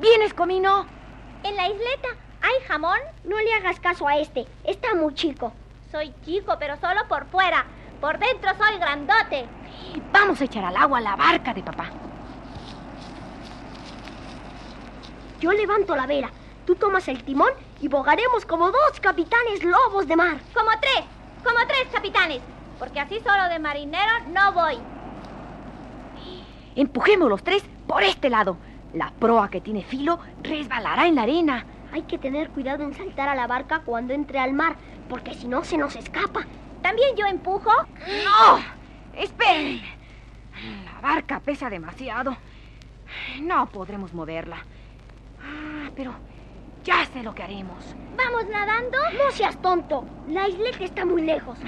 ¿Vienes, 0.00 0.34
Comino? 0.34 0.86
¿En 1.42 1.56
la 1.56 1.68
isleta 1.68 2.08
hay 2.42 2.66
jamón? 2.66 2.98
No 3.24 3.38
le 3.38 3.52
hagas 3.54 3.80
caso 3.80 4.06
a 4.08 4.18
este. 4.18 4.46
Está 4.64 4.94
muy 4.94 5.14
chico. 5.14 5.52
Soy 5.90 6.12
chico, 6.24 6.56
pero 6.58 6.76
solo 6.76 7.00
por 7.08 7.26
fuera. 7.26 7.64
Por 8.00 8.18
dentro 8.18 8.50
soy 8.56 8.78
grandote. 8.78 9.46
Vamos 10.12 10.40
a 10.40 10.44
echar 10.44 10.64
al 10.64 10.76
agua 10.76 11.00
la 11.00 11.16
barca 11.16 11.52
de 11.52 11.62
papá. 11.62 11.90
Yo 15.40 15.52
levanto 15.52 15.96
la 15.96 16.06
vela. 16.06 16.30
Tú 16.66 16.74
tomas 16.76 17.08
el 17.08 17.24
timón 17.24 17.50
y 17.80 17.88
bogaremos 17.88 18.44
como 18.44 18.70
dos 18.70 19.00
capitanes 19.00 19.64
lobos 19.64 20.06
de 20.06 20.16
mar. 20.16 20.38
Como 20.54 20.70
tres. 20.80 21.04
Como 21.42 21.58
tres 21.66 21.88
capitanes. 21.90 22.40
Porque 22.78 23.00
así 23.00 23.18
solo 23.20 23.48
de 23.48 23.58
marinero 23.58 24.12
no 24.28 24.52
voy. 24.52 24.78
Empujemos 26.76 27.28
los 27.28 27.42
tres 27.42 27.64
por 27.86 28.02
este 28.02 28.28
lado. 28.28 28.56
La 28.92 29.10
proa 29.12 29.48
que 29.48 29.60
tiene 29.60 29.82
filo 29.82 30.20
resbalará 30.42 31.06
en 31.06 31.14
la 31.14 31.22
arena. 31.22 31.64
Hay 31.92 32.02
que 32.02 32.18
tener 32.18 32.50
cuidado 32.50 32.84
en 32.84 32.94
saltar 32.94 33.28
a 33.28 33.34
la 33.34 33.46
barca 33.46 33.80
cuando 33.84 34.12
entre 34.12 34.38
al 34.38 34.52
mar, 34.52 34.76
porque 35.08 35.34
si 35.34 35.48
no 35.48 35.64
se 35.64 35.76
nos 35.76 35.96
escapa. 35.96 36.46
¿También 36.82 37.16
yo 37.16 37.26
empujo? 37.26 37.70
¡No! 38.24 38.62
¡Esperen! 39.14 39.82
La 40.84 41.00
barca 41.00 41.40
pesa 41.40 41.68
demasiado. 41.68 42.36
No 43.40 43.66
podremos 43.66 44.12
moverla. 44.12 44.64
Ah, 45.50 45.90
pero 45.94 46.14
ya 46.84 47.04
sé 47.06 47.22
lo 47.22 47.34
que 47.34 47.42
haremos. 47.42 47.84
¿Vamos 48.16 48.46
nadando? 48.46 48.98
No 49.12 49.30
seas 49.30 49.60
tonto. 49.60 50.04
La 50.28 50.48
isleta 50.48 50.84
está 50.84 51.04
muy 51.04 51.22
lejos. 51.22 51.58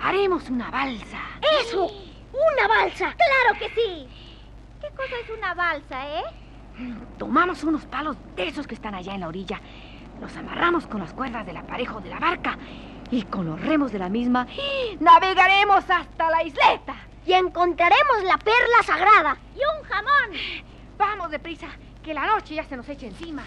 Haremos 0.00 0.48
una 0.50 0.70
balsa. 0.70 1.20
¡Eso! 1.60 1.86
¡Una 2.32 2.68
balsa! 2.68 3.14
¡Claro 3.14 3.58
que 3.58 3.68
sí! 3.68 4.08
¿Qué 4.80 4.88
cosa 4.90 5.14
es 5.22 5.30
una 5.30 5.54
balsa, 5.54 6.18
eh? 6.18 6.22
Tomamos 7.18 7.62
unos 7.62 7.84
palos 7.84 8.16
de 8.34 8.48
esos 8.48 8.66
que 8.66 8.74
están 8.74 8.94
allá 8.94 9.14
en 9.14 9.20
la 9.20 9.28
orilla. 9.28 9.60
Los 10.20 10.36
amarramos 10.36 10.86
con 10.86 11.00
las 11.00 11.12
cuerdas 11.12 11.46
del 11.46 11.56
aparejo 11.56 12.00
de 12.00 12.10
la 12.10 12.18
barca. 12.18 12.58
Y 13.10 13.22
con 13.24 13.46
los 13.46 13.60
remos 13.60 13.92
de 13.92 13.98
la 13.98 14.08
misma 14.08 14.46
navegaremos 14.98 15.88
hasta 15.88 16.30
la 16.30 16.42
isleta. 16.42 16.94
Y 17.26 17.34
encontraremos 17.34 18.24
la 18.24 18.38
perla 18.38 18.82
sagrada. 18.84 19.36
Y 19.54 19.58
un 19.58 19.88
jamón. 19.88 20.38
Vamos 20.96 21.30
deprisa, 21.30 21.68
que 22.02 22.14
la 22.14 22.26
noche 22.26 22.54
ya 22.56 22.64
se 22.64 22.76
nos 22.76 22.88
echa 22.88 23.06
encima. 23.06 23.44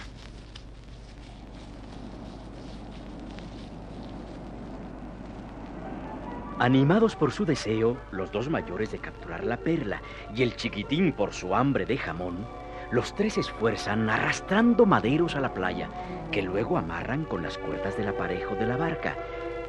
Animados 6.58 7.18
por 7.18 7.34
su 7.34 7.46
deseo, 7.46 7.98
los 8.12 8.32
dos 8.32 8.50
mayores 8.50 8.92
de 8.92 9.00
capturar 9.00 9.44
la 9.44 9.58
perla 9.58 10.02
y 10.34 10.42
el 10.42 10.56
chiquitín 10.56 11.12
por 11.12 11.34
su 11.34 11.54
hambre 11.54 11.86
de 11.86 11.98
jamón, 11.98 12.48
los 12.92 13.14
tres 13.14 13.34
se 13.34 13.42
esfuerzan 13.42 14.10
arrastrando 14.10 14.86
maderos 14.86 15.36
a 15.36 15.42
la 15.42 15.54
playa, 15.54 15.90
que 16.32 16.42
luego 16.42 16.78
amarran 16.78 17.26
con 17.26 17.44
las 17.44 17.58
cuerdas 17.58 17.98
del 17.98 18.08
aparejo 18.08 18.56
de 18.56 18.68
la 18.68 18.78
barca. 18.78 19.18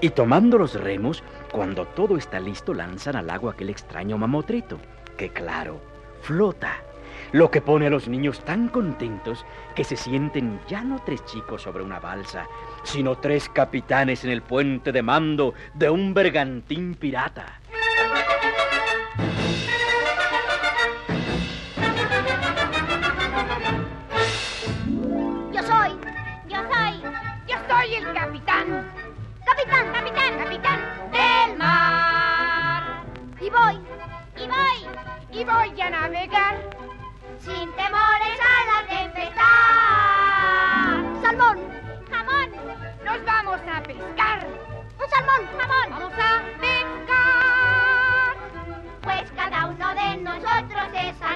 Y 0.00 0.10
tomando 0.10 0.58
los 0.58 0.74
remos, 0.74 1.24
cuando 1.50 1.86
todo 1.86 2.16
está 2.16 2.38
listo, 2.38 2.72
lanzan 2.72 3.16
al 3.16 3.30
agua 3.30 3.52
aquel 3.52 3.70
extraño 3.70 4.16
mamotreto, 4.16 4.78
que 5.16 5.30
claro, 5.30 5.80
flota. 6.20 6.85
Lo 7.32 7.50
que 7.50 7.60
pone 7.60 7.86
a 7.86 7.90
los 7.90 8.08
niños 8.08 8.44
tan 8.44 8.68
contentos 8.68 9.44
que 9.74 9.84
se 9.84 9.96
sienten 9.96 10.60
ya 10.68 10.82
no 10.82 11.00
tres 11.04 11.24
chicos 11.24 11.62
sobre 11.62 11.82
una 11.82 12.00
balsa, 12.00 12.46
sino 12.82 13.16
tres 13.16 13.48
capitanes 13.48 14.24
en 14.24 14.30
el 14.30 14.42
puente 14.42 14.92
de 14.92 15.02
mando 15.02 15.54
de 15.74 15.90
un 15.90 16.14
bergantín 16.14 16.94
pirata. 16.94 17.60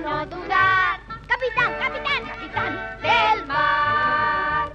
A 0.07 0.25
no 0.25 0.27
dudar. 0.27 1.01
Capitán, 1.27 1.73
capitán, 1.79 2.25
capitán 2.27 2.99
del 3.03 3.47
mar. 3.47 4.73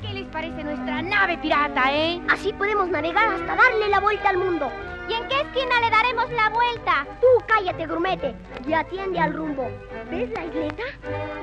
¿Qué 0.00 0.08
les 0.08 0.26
parece 0.28 0.64
nuestra 0.64 1.02
nave 1.02 1.38
pirata, 1.38 1.92
eh? 1.92 2.20
Así 2.28 2.52
podemos 2.52 2.88
navegar 2.88 3.28
hasta 3.28 3.56
darle 3.56 3.88
la 3.88 4.00
vuelta 4.00 4.28
al 4.28 4.36
mundo. 4.38 4.70
¿Y 5.08 5.14
en 5.14 5.28
qué 5.28 5.40
esquina 5.40 5.80
le 5.80 5.90
daremos 5.90 6.30
la 6.30 6.50
vuelta? 6.50 7.06
Tú 7.20 7.26
cállate, 7.46 7.86
grumete, 7.86 8.34
y 8.66 8.72
atiende 8.72 9.18
al 9.20 9.32
rumbo. 9.32 9.68
¿Ves 10.10 10.30
la 10.30 10.44
isleta? 10.44 10.84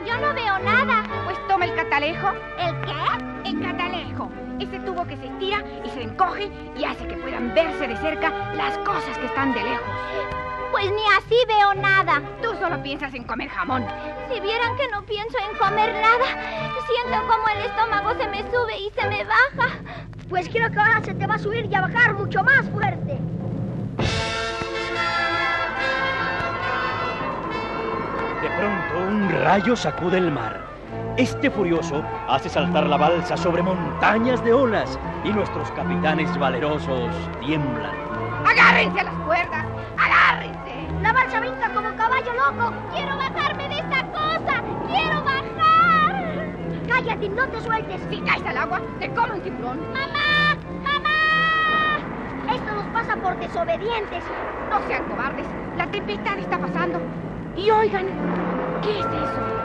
Yo 0.05 0.17
no 0.17 0.33
veo 0.33 0.59
nada. 0.59 1.03
Pues 1.25 1.37
toma 1.47 1.65
el 1.65 1.75
catalejo. 1.75 2.29
¿El 2.57 2.81
qué? 2.81 3.49
El 3.49 3.61
catalejo. 3.61 4.29
Y 5.83 5.89
se 5.89 6.03
encoge 6.03 6.51
y 6.77 6.83
hace 6.83 7.07
que 7.07 7.17
puedan 7.17 7.53
verse 7.55 7.87
de 7.87 7.97
cerca 7.97 8.29
las 8.53 8.77
cosas 8.79 9.17
que 9.17 9.25
están 9.25 9.53
de 9.53 9.63
lejos. 9.63 9.87
Pues 10.71 10.85
ni 10.91 11.01
así 11.17 11.35
veo 11.47 11.73
nada. 11.75 12.21
Tú 12.41 12.53
solo 12.59 12.81
piensas 12.83 13.13
en 13.15 13.23
comer 13.23 13.49
jamón. 13.49 13.83
Si 14.31 14.39
vieran 14.39 14.77
que 14.77 14.87
no 14.89 15.03
pienso 15.05 15.37
en 15.39 15.57
comer 15.57 15.91
nada, 16.01 16.25
siento 16.87 17.27
como 17.27 17.47
el 17.49 17.65
estómago 17.65 18.13
se 18.13 18.27
me 18.27 18.43
sube 18.51 18.77
y 18.77 18.91
se 18.91 19.07
me 19.07 19.23
baja. 19.23 19.75
Pues 20.29 20.47
quiero 20.49 20.69
que 20.71 20.79
ahora 20.79 21.01
se 21.03 21.15
te 21.15 21.25
va 21.25 21.35
a 21.35 21.39
subir 21.39 21.65
y 21.65 21.75
a 21.75 21.81
bajar 21.81 22.13
mucho 22.13 22.43
más 22.43 22.69
fuerte. 22.69 23.17
De 28.41 28.49
pronto 28.57 28.99
un 29.07 29.29
rayo 29.43 29.75
sacude 29.75 30.19
el 30.19 30.31
mar. 30.31 30.68
Este 31.19 31.51
furioso 31.51 32.01
hace 32.29 32.47
saltar 32.47 32.87
la 32.87 32.95
balsa 32.95 33.35
sobre 33.35 33.61
montañas 33.61 34.41
de 34.41 34.53
olas 34.53 34.97
y 35.25 35.33
nuestros 35.33 35.69
capitanes 35.71 36.33
valerosos 36.39 37.13
tiemblan. 37.41 37.93
¡Agárrense 38.45 39.01
a 39.01 39.03
las 39.03 39.15
cuerdas! 39.25 39.65
¡Agárrense! 39.97 40.87
La 41.01 41.11
balsa 41.11 41.41
brinca 41.41 41.73
como 41.73 41.93
caballo 41.97 42.33
loco. 42.35 42.73
¡Quiero 42.95 43.17
bajarme 43.17 43.67
de 43.67 43.79
esta 43.79 44.05
cosa! 44.13 44.63
¡Quiero 44.87 45.21
bajar! 45.25 46.47
Cállate 46.87 47.25
y 47.25 47.29
no 47.29 47.49
te 47.49 47.61
sueltes. 47.63 48.01
Si 48.09 48.21
caes 48.21 48.45
al 48.45 48.57
agua, 48.57 48.81
te 48.99 49.09
come 49.13 49.33
un 49.33 49.41
tiburón. 49.41 49.79
¡Mamá! 49.91 50.55
¡Mamá! 50.85 52.55
Esto 52.55 52.75
nos 52.75 52.85
pasa 52.93 53.17
por 53.17 53.37
desobedientes. 53.39 54.23
No 54.69 54.87
sean 54.87 55.03
cobardes. 55.09 55.47
La 55.75 55.85
tempestad 55.87 56.39
está 56.39 56.57
pasando. 56.57 57.01
Y 57.57 57.69
oigan, 57.71 58.07
¿qué 58.81 58.99
es 58.99 59.05
eso? 59.05 59.58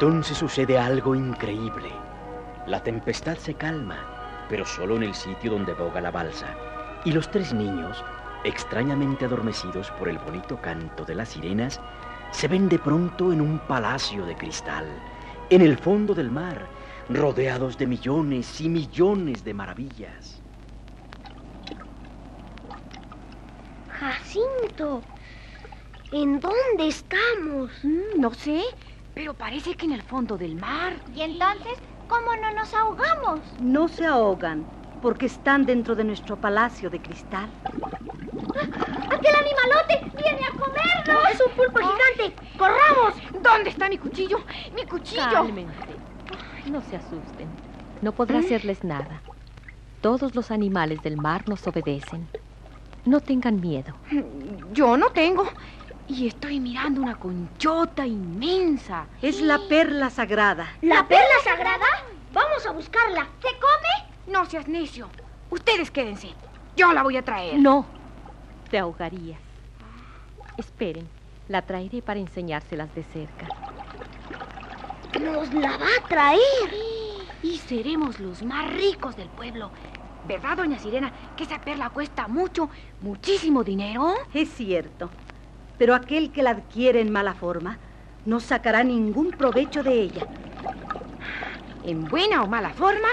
Entonces 0.00 0.38
sucede 0.38 0.78
algo 0.78 1.16
increíble. 1.16 1.90
La 2.68 2.80
tempestad 2.80 3.36
se 3.36 3.54
calma, 3.54 4.46
pero 4.48 4.64
solo 4.64 4.94
en 4.94 5.02
el 5.02 5.12
sitio 5.12 5.50
donde 5.50 5.74
boga 5.74 6.00
la 6.00 6.12
balsa. 6.12 6.54
Y 7.04 7.10
los 7.10 7.28
tres 7.28 7.52
niños, 7.52 8.04
extrañamente 8.44 9.24
adormecidos 9.24 9.90
por 9.98 10.08
el 10.08 10.18
bonito 10.18 10.62
canto 10.62 11.04
de 11.04 11.16
las 11.16 11.30
sirenas, 11.30 11.80
se 12.30 12.46
ven 12.46 12.68
de 12.68 12.78
pronto 12.78 13.32
en 13.32 13.40
un 13.40 13.58
palacio 13.58 14.24
de 14.24 14.36
cristal, 14.36 14.86
en 15.50 15.62
el 15.62 15.76
fondo 15.76 16.14
del 16.14 16.30
mar, 16.30 16.68
rodeados 17.08 17.76
de 17.76 17.88
millones 17.88 18.60
y 18.60 18.68
millones 18.68 19.42
de 19.42 19.52
maravillas. 19.52 20.40
Jacinto, 23.88 25.02
¿en 26.12 26.38
dónde 26.38 26.86
estamos? 26.86 27.72
Mm, 27.82 28.20
no 28.20 28.32
sé, 28.32 28.62
pero 29.14 29.34
parece 29.34 29.74
que 29.74 29.86
en 29.86 29.92
el 29.92 30.02
fondo 30.02 30.36
del 30.36 30.54
mar. 30.56 30.94
¿Y 31.14 31.22
entonces 31.22 31.78
cómo 32.08 32.34
no 32.36 32.52
nos 32.52 32.72
ahogamos? 32.74 33.40
No 33.60 33.88
se 33.88 34.06
ahogan, 34.06 34.64
porque 35.02 35.26
están 35.26 35.66
dentro 35.66 35.94
de 35.94 36.04
nuestro 36.04 36.36
palacio 36.36 36.90
de 36.90 37.00
cristal. 37.00 37.48
¡Aquel 39.10 39.34
animalote 39.34 40.10
viene 40.16 40.44
a 40.44 40.50
comernos! 40.50 41.30
¡Es 41.32 41.40
un 41.40 41.52
pulpo 41.52 41.78
gigante! 41.78 42.36
¡Corramos! 42.56 43.14
¿Dónde 43.42 43.70
está 43.70 43.88
mi 43.88 43.98
cuchillo? 43.98 44.38
¡Mi 44.74 44.84
cuchillo! 44.84 45.22
Cálmense. 45.30 45.74
No 46.70 46.82
se 46.82 46.96
asusten. 46.96 47.48
No 48.02 48.12
podrá 48.12 48.38
hacerles 48.38 48.84
nada. 48.84 49.22
Todos 50.00 50.34
los 50.34 50.50
animales 50.50 51.02
del 51.02 51.16
mar 51.16 51.48
nos 51.48 51.66
obedecen. 51.66 52.28
No 53.04 53.20
tengan 53.20 53.60
miedo. 53.60 53.94
Yo 54.72 54.96
no 54.96 55.10
tengo. 55.10 55.48
Y 56.08 56.26
estoy 56.26 56.58
mirando 56.58 57.02
una 57.02 57.16
conchota 57.16 58.06
inmensa. 58.06 59.06
Es 59.20 59.42
la 59.42 59.58
perla 59.68 60.08
sagrada. 60.08 60.66
¿La 60.80 61.06
perla 61.06 61.34
sagrada? 61.44 61.84
Vamos 62.32 62.64
a 62.66 62.72
buscarla. 62.72 63.26
¿Se 63.42 63.48
come? 63.58 64.32
No 64.32 64.46
seas 64.46 64.66
necio. 64.68 65.08
Ustedes 65.50 65.90
quédense. 65.90 66.30
Yo 66.76 66.92
la 66.94 67.02
voy 67.02 67.18
a 67.18 67.22
traer. 67.22 67.58
No. 67.58 67.84
Te 68.70 68.78
ahogarías. 68.78 69.38
Esperen. 70.56 71.06
La 71.48 71.62
traeré 71.62 72.00
para 72.00 72.20
enseñárselas 72.20 72.94
de 72.94 73.04
cerca. 73.04 73.48
Nos 75.20 75.52
la 75.52 75.76
va 75.76 75.86
a 75.86 76.08
traer. 76.08 76.40
Y 77.42 77.58
seremos 77.58 78.18
los 78.18 78.42
más 78.42 78.70
ricos 78.72 79.14
del 79.16 79.28
pueblo. 79.28 79.70
¿Verdad, 80.26 80.56
doña 80.56 80.78
Sirena, 80.78 81.12
que 81.36 81.44
esa 81.44 81.60
perla 81.60 81.90
cuesta 81.90 82.28
mucho, 82.28 82.68
muchísimo 83.00 83.62
dinero? 83.62 84.14
Es 84.34 84.50
cierto. 84.50 85.10
Pero 85.78 85.94
aquel 85.94 86.32
que 86.32 86.42
la 86.42 86.50
adquiere 86.50 87.00
en 87.00 87.12
mala 87.12 87.34
forma 87.34 87.78
no 88.26 88.40
sacará 88.40 88.84
ningún 88.84 89.30
provecho 89.30 89.82
de 89.82 90.02
ella. 90.02 90.26
En 91.84 92.04
buena 92.04 92.42
o 92.42 92.46
mala 92.46 92.70
forma, 92.70 93.08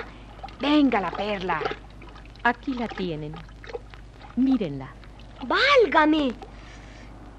venga 0.59 0.99
la 0.99 1.11
perla. 1.11 1.61
Aquí 2.43 2.73
la 2.73 2.87
tienen. 2.87 3.33
Mírenla. 4.35 4.89
¡Válgame! 5.47 6.33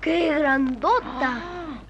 ¡Qué 0.01 0.39
grandota! 0.39 1.43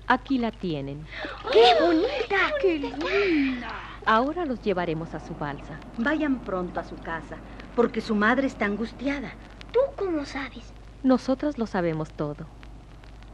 Aquí 0.09 0.39
la 0.39 0.51
tienen. 0.51 1.07
¡Qué 1.53 1.75
bonita! 1.81 2.53
¡Qué 2.61 2.79
linda! 2.79 3.69
Ahora 4.07 4.45
los 4.45 4.63
llevaremos 4.63 5.15
a 5.15 5.21
su 5.21 5.35
balsa. 5.35 5.79
Vayan 5.99 6.39
pronto 6.41 6.81
a 6.81 6.85
su 6.85 6.97
casa, 6.97 7.37
porque 7.75 8.01
su 8.01 8.15
madre 8.15 8.47
está 8.47 8.65
angustiada. 8.65 9.33
¿Tú 9.73 9.81
cómo 9.97 10.25
sabes? 10.25 10.73
Nosotras 11.03 11.59
lo 11.59 11.67
sabemos 11.67 12.13
todo. 12.13 12.47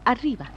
Arriba. 0.05 0.51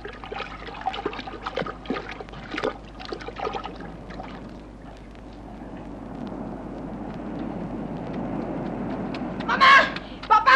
¡Mamá! 9.45 9.65
¡Papá! 10.27 10.51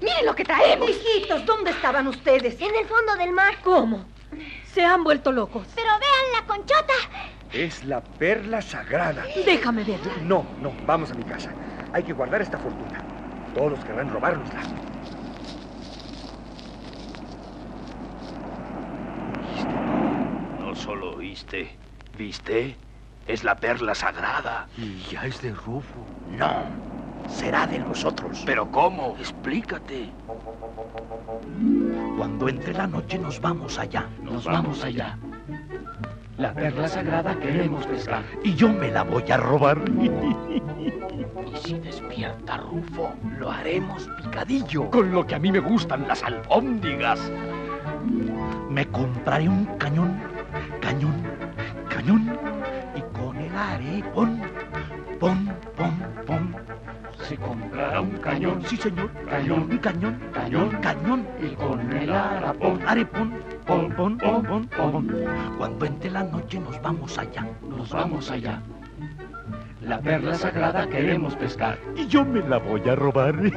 ¡Miren 0.00 0.26
lo 0.26 0.34
que 0.34 0.44
traemos! 0.44 0.90
Hijitos, 0.90 1.46
¿dónde 1.46 1.70
estaban 1.70 2.08
ustedes? 2.08 2.60
En 2.60 2.74
el 2.74 2.86
fondo 2.86 3.14
del 3.16 3.32
mar. 3.32 3.54
¿Cómo? 3.62 4.04
Se 4.72 4.84
han 4.84 5.04
vuelto 5.04 5.30
locos. 5.30 5.68
Pero 5.76 5.88
vean 5.88 6.32
la 6.40 6.46
conchota. 6.46 6.94
Es 7.52 7.84
la 7.84 8.02
perla 8.02 8.60
sagrada. 8.60 9.24
Déjame 9.46 9.84
verla. 9.84 10.12
No, 10.22 10.44
no, 10.60 10.72
vamos 10.84 11.12
a 11.12 11.14
mi 11.14 11.22
casa. 11.22 11.52
Hay 11.92 12.02
que 12.02 12.12
guardar 12.12 12.42
esta 12.42 12.58
fortuna. 12.58 12.98
Todos 13.54 13.78
querrán 13.84 14.10
robárnosla. 14.12 14.60
No 20.58 20.74
¿viste? 22.18 22.76
Es 23.26 23.42
la 23.44 23.54
perla 23.56 23.94
sagrada. 23.94 24.66
Y 24.76 24.98
ya 25.10 25.26
es 25.26 25.40
de 25.40 25.52
Rufo. 25.52 26.04
No, 26.38 26.64
será 27.28 27.66
de 27.66 27.78
nosotros. 27.78 28.42
¿Pero 28.44 28.70
cómo? 28.70 29.16
Explícate. 29.18 30.10
Cuando 32.16 32.48
entre 32.48 32.74
la 32.74 32.86
noche 32.86 33.18
nos 33.18 33.40
vamos 33.40 33.78
allá. 33.78 34.06
Nos 34.22 34.44
vamos 34.44 34.84
allá. 34.84 35.18
La 36.36 36.52
perla 36.52 36.88
sagrada 36.88 37.38
queremos 37.38 37.86
pescar. 37.86 38.22
Y 38.42 38.54
yo 38.54 38.68
me 38.68 38.90
la 38.90 39.02
voy 39.02 39.30
a 39.30 39.36
robar. 39.36 39.78
Y 41.54 41.56
si 41.68 41.78
despierta 41.78 42.56
Rufo, 42.56 43.14
Lo 43.38 43.48
haremos 43.50 44.08
picadillo. 44.20 44.90
con 44.90 45.12
lo 45.12 45.24
que 45.24 45.36
a 45.36 45.38
mí 45.38 45.52
me 45.52 45.60
gustan 45.60 46.06
las 46.08 46.20
albóndigas. 46.24 47.30
Me 48.68 48.84
compraré 48.88 49.48
un 49.48 49.64
cañón, 49.78 50.18
cañón, 50.80 51.22
cañón. 51.88 52.38
Y 52.96 53.00
con 53.16 53.36
el 53.36 53.54
arepón, 53.54 54.40
pon, 55.18 55.52
pon, 55.76 56.24
pon. 56.26 56.56
Se 57.28 57.36
comprará 57.36 58.00
un 58.00 58.18
cañón. 58.18 58.62
Sí, 58.66 58.76
señor. 58.76 59.10
Cañón. 59.28 59.62
Un 59.70 59.78
cañón. 59.78 60.20
Cañón. 60.32 60.70
Cañón. 60.82 61.26
Y 61.42 61.54
con 61.54 61.92
el 61.92 62.12
arapón. 62.12 62.80
Arepón. 62.86 63.32
Pon, 63.66 63.90
pon, 63.96 64.18
pon, 64.18 64.42
pon, 64.42 64.66
pon. 64.66 64.92
pon. 64.92 65.24
Cuando 65.56 65.86
entre 65.86 66.10
la 66.10 66.24
noche 66.24 66.60
nos 66.60 66.80
vamos 66.82 67.16
allá. 67.18 67.46
Nos 67.68 67.90
vamos 67.90 68.30
allá. 68.30 68.60
La 69.80 70.00
perla 70.00 70.34
sagrada 70.34 70.86
queremos 70.88 71.34
pescar. 71.36 71.78
Y 71.96 72.06
yo 72.06 72.24
me 72.24 72.40
la 72.40 72.58
voy 72.58 72.86
a 72.88 72.94
robar. 72.94 73.34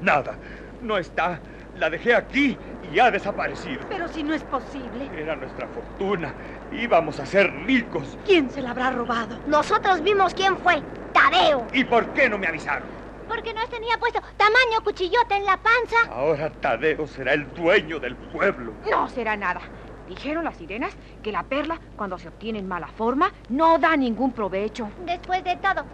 Nada, 0.00 0.34
no 0.82 0.98
está. 0.98 1.40
La 1.76 1.90
dejé 1.90 2.14
aquí 2.14 2.56
y 2.92 2.98
ha 2.98 3.10
desaparecido. 3.10 3.80
Pero 3.88 4.08
si 4.08 4.22
no 4.22 4.34
es 4.34 4.42
posible. 4.44 5.08
Era 5.16 5.36
nuestra 5.36 5.68
fortuna. 5.68 6.32
Íbamos 6.72 7.20
a 7.20 7.26
ser 7.26 7.52
ricos. 7.64 8.18
¿Quién 8.26 8.50
se 8.50 8.62
la 8.62 8.70
habrá 8.70 8.90
robado? 8.90 9.38
Nosotros 9.46 10.02
vimos 10.02 10.34
quién 10.34 10.56
fue. 10.58 10.82
Tadeo. 11.12 11.66
¿Y 11.72 11.84
por 11.84 12.06
qué 12.14 12.28
no 12.28 12.38
me 12.38 12.46
avisaron? 12.46 12.88
Porque 13.28 13.52
nos 13.52 13.68
tenía 13.68 13.98
puesto 13.98 14.20
tamaño 14.36 14.82
cuchillote 14.82 15.36
en 15.36 15.44
la 15.44 15.58
panza. 15.58 15.96
Ahora 16.10 16.50
Tadeo 16.50 17.06
será 17.06 17.34
el 17.34 17.52
dueño 17.54 18.00
del 18.00 18.16
pueblo. 18.16 18.72
No 18.90 19.08
será 19.08 19.36
nada. 19.36 19.60
Dijeron 20.08 20.44
las 20.44 20.56
sirenas 20.56 20.96
que 21.22 21.30
la 21.30 21.42
perla, 21.42 21.78
cuando 21.96 22.18
se 22.18 22.28
obtiene 22.28 22.58
en 22.58 22.66
mala 22.66 22.88
forma, 22.88 23.30
no 23.50 23.78
da 23.78 23.96
ningún 23.96 24.32
provecho. 24.32 24.88
Después 25.04 25.44
de 25.44 25.56
todo, 25.56 25.84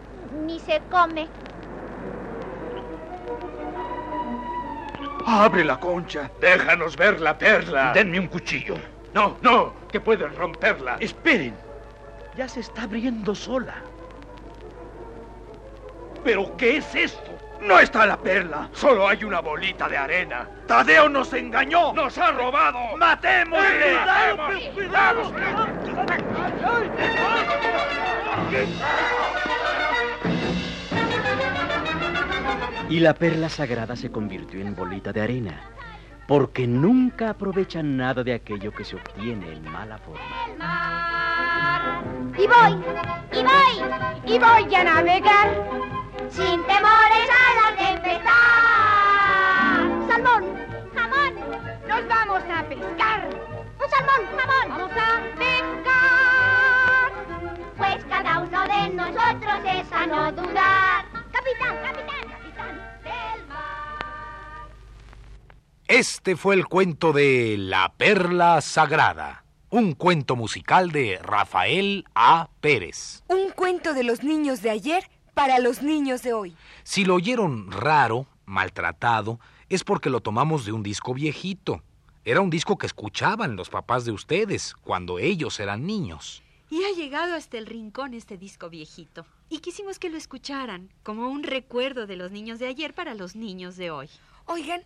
ni 0.46 0.60
se 0.60 0.80
come. 0.90 1.26
Abre 5.26 5.64
la 5.64 5.78
concha. 5.78 6.30
Déjanos 6.40 6.96
ver 6.96 7.20
la 7.20 7.36
perla. 7.36 7.92
Denme 7.92 8.18
un 8.20 8.28
cuchillo. 8.28 8.76
No, 9.12 9.36
no, 9.42 9.72
que 9.90 10.00
puedes 10.00 10.34
romperla. 10.34 10.96
Esperen. 11.00 11.54
Ya 12.36 12.48
se 12.48 12.60
está 12.60 12.82
abriendo 12.82 13.34
sola. 13.34 13.74
¿Pero 16.24 16.56
qué 16.56 16.78
es 16.78 16.94
esto? 16.94 17.30
No 17.60 17.78
está 17.78 18.04
la 18.04 18.18
perla, 18.18 18.68
solo 18.72 19.08
hay 19.08 19.24
una 19.24 19.40
bolita 19.40 19.88
de 19.88 19.96
arena. 19.96 20.46
Tadeo 20.66 21.08
nos 21.08 21.32
engañó, 21.32 21.92
nos 21.94 22.18
ha 22.18 22.32
robado. 22.32 22.96
¡Matémosle! 22.96 23.96
¡Cuidado! 24.74 25.32
Y 32.88 33.00
la 33.00 33.14
perla 33.14 33.48
sagrada 33.48 33.96
se 33.96 34.10
convirtió 34.10 34.60
en 34.60 34.76
bolita 34.76 35.12
de 35.12 35.22
arena, 35.22 35.60
porque 36.28 36.66
nunca 36.66 37.30
aprovechan 37.30 37.96
nada 37.96 38.22
de 38.22 38.34
aquello 38.34 38.72
que 38.72 38.84
se 38.84 38.96
obtiene 38.96 39.52
en 39.52 39.64
mala 39.64 39.98
forma. 39.98 40.20
Y 42.36 42.46
voy, 42.46 42.84
y 43.32 43.42
voy, 43.42 43.82
y 44.26 44.38
voy 44.38 44.74
a 44.74 44.84
navegar 44.84 45.48
sin 46.28 46.62
temores 46.64 47.28
a 47.30 47.54
la 47.60 47.76
tempestad. 47.76 48.32
Salmón, 50.08 50.44
jamón, 50.94 51.34
nos 51.88 52.08
vamos 52.08 52.42
a 52.54 52.62
pescar. 52.68 53.28
Un 53.82 53.88
salmón, 53.90 54.22
jamón, 54.36 54.68
vamos 54.68 54.92
a 54.92 55.20
pescar. 55.38 57.12
Pues 57.76 58.04
cada 58.04 58.40
uno 58.40 58.62
de 58.62 58.88
nosotros 58.94 59.58
es 59.64 59.92
a 59.92 60.06
no 60.06 60.32
Este 65.94 66.34
fue 66.34 66.56
el 66.56 66.66
cuento 66.66 67.12
de 67.12 67.54
La 67.56 67.94
Perla 67.96 68.60
Sagrada, 68.62 69.44
un 69.70 69.92
cuento 69.92 70.34
musical 70.34 70.90
de 70.90 71.20
Rafael 71.22 72.04
A. 72.16 72.48
Pérez. 72.60 73.22
Un 73.28 73.52
cuento 73.52 73.94
de 73.94 74.02
los 74.02 74.24
niños 74.24 74.60
de 74.60 74.70
ayer 74.70 75.08
para 75.34 75.60
los 75.60 75.82
niños 75.82 76.22
de 76.22 76.32
hoy. 76.32 76.56
Si 76.82 77.04
lo 77.04 77.14
oyeron 77.14 77.70
raro, 77.70 78.26
maltratado, 78.44 79.38
es 79.68 79.84
porque 79.84 80.10
lo 80.10 80.18
tomamos 80.18 80.66
de 80.66 80.72
un 80.72 80.82
disco 80.82 81.14
viejito. 81.14 81.80
Era 82.24 82.40
un 82.40 82.50
disco 82.50 82.76
que 82.76 82.86
escuchaban 82.86 83.54
los 83.54 83.70
papás 83.70 84.04
de 84.04 84.10
ustedes 84.10 84.74
cuando 84.82 85.20
ellos 85.20 85.60
eran 85.60 85.86
niños. 85.86 86.42
Y 86.70 86.82
ha 86.82 86.90
llegado 86.90 87.34
hasta 87.34 87.56
el 87.56 87.66
rincón 87.66 88.14
este 88.14 88.36
disco 88.36 88.68
viejito. 88.68 89.26
Y 89.48 89.60
quisimos 89.60 90.00
que 90.00 90.10
lo 90.10 90.16
escucharan, 90.16 90.90
como 91.04 91.28
un 91.28 91.44
recuerdo 91.44 92.08
de 92.08 92.16
los 92.16 92.32
niños 92.32 92.58
de 92.58 92.66
ayer 92.66 92.94
para 92.94 93.14
los 93.14 93.36
niños 93.36 93.76
de 93.76 93.92
hoy. 93.92 94.10
Oigan, 94.46 94.82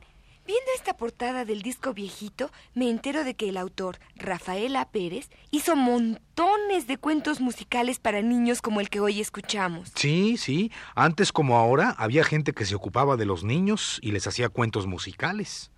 viendo 0.48 0.70
esta 0.74 0.96
portada 0.96 1.44
del 1.44 1.60
disco 1.60 1.92
viejito, 1.92 2.50
me 2.72 2.88
entero 2.88 3.22
de 3.22 3.34
que 3.34 3.50
el 3.50 3.58
autor, 3.58 3.98
Rafaela 4.16 4.88
Pérez, 4.88 5.28
hizo 5.50 5.76
montones 5.76 6.86
de 6.86 6.96
cuentos 6.96 7.42
musicales 7.42 7.98
para 7.98 8.22
niños 8.22 8.62
como 8.62 8.80
el 8.80 8.88
que 8.88 9.00
hoy 9.00 9.20
escuchamos. 9.20 9.92
Sí, 9.94 10.38
sí. 10.38 10.72
Antes 10.94 11.32
como 11.32 11.58
ahora 11.58 11.94
había 11.98 12.24
gente 12.24 12.54
que 12.54 12.64
se 12.64 12.74
ocupaba 12.74 13.18
de 13.18 13.26
los 13.26 13.44
niños 13.44 13.98
y 14.00 14.12
les 14.12 14.26
hacía 14.26 14.48
cuentos 14.48 14.86
musicales. 14.86 15.70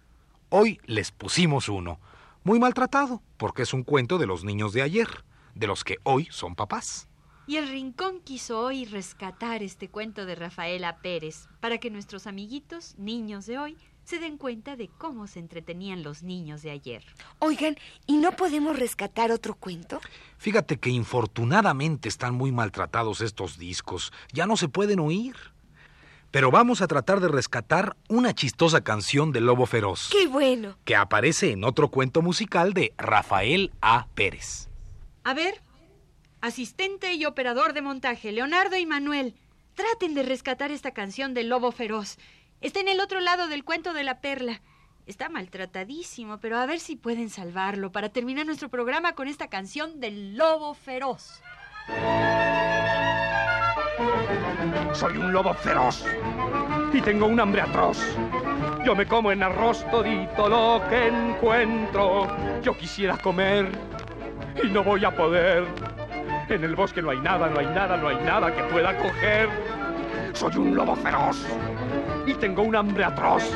Hoy 0.51 0.81
les 0.87 1.11
pusimos 1.11 1.69
uno, 1.69 1.99
muy 2.45 2.61
maltratado, 2.61 3.23
porque 3.39 3.63
es 3.63 3.75
un 3.75 3.83
cuento 3.83 4.19
de 4.19 4.27
los 4.29 4.45
niños 4.45 4.73
de 4.73 4.83
ayer, 4.83 5.25
de 5.57 5.67
los 5.67 5.83
que 5.83 5.97
hoy 6.05 6.29
son 6.31 6.55
papás. 6.55 7.09
Y 7.49 7.57
el 7.57 7.69
Rincón 7.69 8.21
quiso 8.21 8.61
hoy 8.61 8.85
rescatar 8.85 9.65
este 9.65 9.89
cuento 9.89 10.27
de 10.27 10.37
Rafaela 10.37 10.99
Pérez 10.99 11.49
para 11.59 11.79
que 11.79 11.91
nuestros 11.91 12.29
amiguitos, 12.29 12.95
niños 12.97 13.47
de 13.47 13.59
hoy, 13.59 13.77
se 14.11 14.19
den 14.19 14.39
cuenta 14.39 14.75
de 14.75 14.89
cómo 14.89 15.29
se 15.29 15.39
entretenían 15.39 16.03
los 16.03 16.25
niños 16.25 16.63
de 16.63 16.73
ayer. 16.73 17.05
Oigan, 17.39 17.77
¿y 18.09 18.17
no 18.17 18.33
podemos 18.33 18.77
rescatar 18.77 19.31
otro 19.31 19.55
cuento? 19.55 20.01
Fíjate 20.37 20.79
que 20.79 20.91
infortunadamente 20.91 22.09
están 22.09 22.35
muy 22.35 22.51
maltratados 22.51 23.21
estos 23.21 23.57
discos. 23.57 24.13
Ya 24.33 24.47
no 24.47 24.57
se 24.57 24.67
pueden 24.67 24.99
oír. 24.99 25.37
Pero 26.33 26.51
vamos 26.51 26.83
a 26.83 26.89
tratar 26.89 27.21
de 27.21 27.29
rescatar 27.29 27.97
una 28.09 28.35
chistosa 28.35 28.81
canción 28.83 29.31
del 29.31 29.47
Lobo 29.47 29.65
Feroz. 29.67 30.09
¡Qué 30.11 30.27
bueno! 30.27 30.77
Que 30.85 30.97
aparece 30.97 31.53
en 31.53 31.63
otro 31.63 31.89
cuento 31.89 32.21
musical 32.21 32.73
de 32.75 32.93
Rafael 32.99 33.71
A. 33.81 34.09
Pérez. 34.17 34.69
A 35.23 35.35
ver, 35.35 35.63
asistente 36.41 37.15
y 37.15 37.27
operador 37.27 37.75
de 37.75 37.83
montaje, 37.83 38.33
Leonardo 38.33 38.77
y 38.77 38.87
Manuel, 38.87 39.37
traten 39.75 40.15
de 40.15 40.25
rescatar 40.25 40.73
esta 40.73 40.91
canción 40.91 41.33
del 41.33 41.49
Lobo 41.49 41.71
Feroz. 41.71 42.19
Está 42.61 42.81
en 42.81 42.89
el 42.89 43.01
otro 43.01 43.21
lado 43.21 43.49
del 43.49 43.65
cuento 43.65 43.95
de 43.95 44.05
la 44.05 44.21
perla. 44.21 44.61
Está 45.07 45.31
maltratadísimo, 45.31 46.41
pero 46.41 46.59
a 46.59 46.67
ver 46.67 46.79
si 46.79 46.95
pueden 46.95 47.31
salvarlo 47.31 47.91
para 47.91 48.11
terminar 48.11 48.45
nuestro 48.45 48.69
programa 48.69 49.15
con 49.15 49.29
esta 49.29 49.49
canción 49.49 49.99
del 49.99 50.37
Lobo 50.37 50.75
Feroz. 50.75 51.41
Soy 54.93 55.17
un 55.17 55.33
lobo 55.33 55.55
feroz 55.55 56.05
y 56.93 57.01
tengo 57.01 57.27
un 57.27 57.41
hambre 57.41 57.63
atroz. 57.63 57.99
Yo 58.85 58.95
me 58.95 59.07
como 59.07 59.33
en 59.33 59.43
arroz 59.43 59.85
todito 59.91 60.49
lo 60.49 60.83
que 60.91 61.09
encuentro. 61.09 62.29
Yo 62.63 62.77
quisiera 62.77 63.17
comer 63.17 63.71
y 64.63 64.69
no 64.69 64.85
voy 64.85 65.05
a 65.05 65.17
poder. 65.17 65.67
En 66.49 66.63
el 66.63 66.77
bosque 66.77 67.01
no 67.01 67.11
hay 67.11 67.21
nada, 67.21 67.49
no 67.49 67.59
hay 67.59 67.67
nada, 67.67 67.97
no 67.97 68.09
hay 68.09 68.17
nada 68.17 68.55
que 68.55 68.63
pueda 68.65 68.97
coger. 68.99 69.49
Soy 70.35 70.57
un 70.57 70.75
lobo 70.75 70.95
feroz 70.97 71.47
y 72.27 72.35
tengo 72.35 72.63
un 72.63 72.77
hambre 72.77 73.05
atroz. 73.05 73.51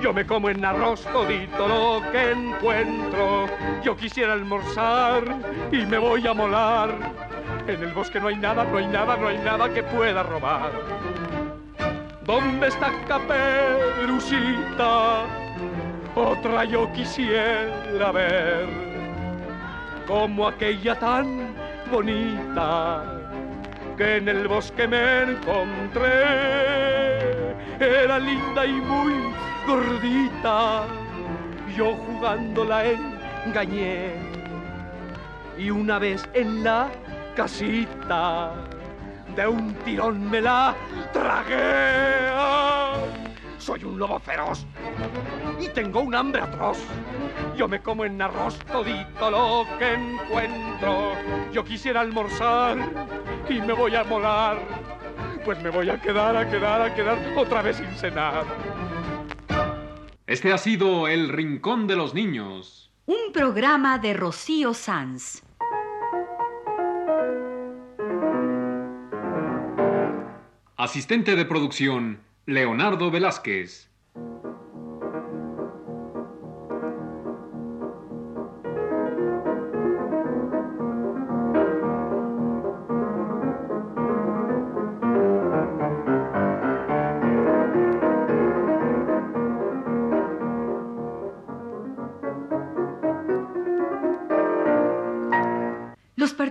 Yo 0.00 0.12
me 0.12 0.24
como 0.26 0.48
en 0.48 0.64
arroz 0.64 1.04
todito 1.12 1.68
lo 1.68 2.02
que 2.10 2.30
encuentro. 2.32 3.46
Yo 3.82 3.96
quisiera 3.96 4.32
almorzar 4.34 5.24
y 5.72 5.84
me 5.86 5.98
voy 5.98 6.26
a 6.26 6.34
molar. 6.34 6.90
En 7.66 7.82
el 7.82 7.92
bosque 7.92 8.20
no 8.20 8.28
hay 8.28 8.36
nada, 8.36 8.64
no 8.64 8.78
hay 8.78 8.86
nada, 8.86 9.16
no 9.16 9.28
hay 9.28 9.38
nada 9.38 9.68
que 9.72 9.82
pueda 9.82 10.22
robar. 10.22 10.70
¿Dónde 12.24 12.68
está 12.68 12.92
Caperucita? 13.06 14.44
Otra 16.14 16.64
yo 16.64 16.92
quisiera 16.92 18.12
ver. 18.12 18.66
Como 20.06 20.46
aquella 20.48 20.98
tan 20.98 21.54
bonita 21.90 23.02
que 23.96 24.16
en 24.18 24.28
el 24.28 24.46
bosque 24.46 24.86
me 24.86 25.22
encontré. 25.22 26.58
Era 27.80 28.18
linda 28.18 28.66
y 28.66 28.72
muy 28.72 29.14
gordita. 29.66 30.84
Yo 31.76 31.94
jugando 31.94 32.64
la 32.64 32.84
engañé. 33.46 34.14
Y 35.56 35.70
una 35.70 35.98
vez 35.98 36.28
en 36.34 36.64
la 36.64 36.88
casita, 37.36 38.52
de 39.36 39.46
un 39.46 39.74
tirón 39.84 40.28
me 40.28 40.40
la 40.40 40.74
tragué. 41.12 42.28
Soy 43.58 43.84
un 43.84 43.98
lobo 43.98 44.18
feroz 44.18 44.66
y 45.60 45.68
tengo 45.68 46.00
un 46.00 46.14
hambre 46.14 46.42
atroz. 46.42 46.78
Yo 47.56 47.68
me 47.68 47.80
como 47.80 48.04
en 48.04 48.20
arroz 48.20 48.58
todito 48.72 49.30
lo 49.30 49.66
que 49.78 49.94
encuentro. 49.94 51.12
Yo 51.52 51.64
quisiera 51.64 52.00
almorzar 52.00 52.76
y 53.48 53.60
me 53.60 53.72
voy 53.72 53.94
a 53.94 54.02
molar. 54.02 54.87
Pues 55.48 55.62
me 55.62 55.70
voy 55.70 55.88
a 55.88 55.98
quedar, 55.98 56.36
a 56.36 56.46
quedar, 56.50 56.82
a 56.82 56.94
quedar 56.94 57.18
otra 57.34 57.62
vez 57.62 57.78
sin 57.78 57.88
cenar. 57.96 58.44
Este 60.26 60.52
ha 60.52 60.58
sido 60.58 61.08
El 61.08 61.30
Rincón 61.30 61.86
de 61.86 61.96
los 61.96 62.12
Niños. 62.12 62.92
Un 63.06 63.32
programa 63.32 63.98
de 63.98 64.12
Rocío 64.12 64.74
Sanz. 64.74 65.42
Asistente 70.76 71.34
de 71.34 71.46
producción, 71.46 72.20
Leonardo 72.44 73.10
Velázquez. 73.10 73.90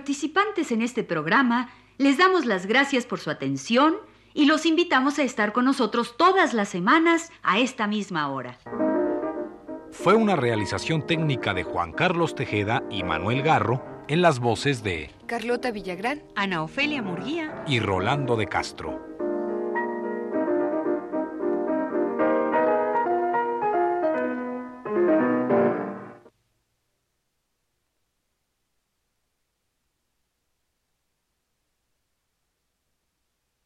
Participantes 0.08 0.72
en 0.72 0.80
este 0.80 1.04
programa 1.04 1.68
les 1.98 2.16
damos 2.16 2.46
las 2.46 2.64
gracias 2.64 3.04
por 3.04 3.20
su 3.20 3.28
atención 3.28 3.96
y 4.32 4.46
los 4.46 4.64
invitamos 4.64 5.18
a 5.18 5.22
estar 5.22 5.52
con 5.52 5.66
nosotros 5.66 6.16
todas 6.16 6.54
las 6.54 6.70
semanas 6.70 7.30
a 7.42 7.58
esta 7.58 7.86
misma 7.86 8.30
hora. 8.30 8.58
Fue 9.90 10.14
una 10.14 10.34
realización 10.34 11.06
técnica 11.06 11.52
de 11.52 11.62
Juan 11.62 11.92
Carlos 11.92 12.34
Tejeda 12.34 12.82
y 12.90 13.02
Manuel 13.02 13.42
Garro 13.42 13.84
en 14.08 14.22
las 14.22 14.38
voces 14.38 14.82
de 14.82 15.10
Carlota 15.26 15.72
Villagrán. 15.72 16.22
Ana 16.34 16.62
Ofelia 16.62 17.02
Murguía. 17.02 17.62
y 17.66 17.78
Rolando 17.78 18.36
de 18.36 18.46
Castro. 18.46 19.07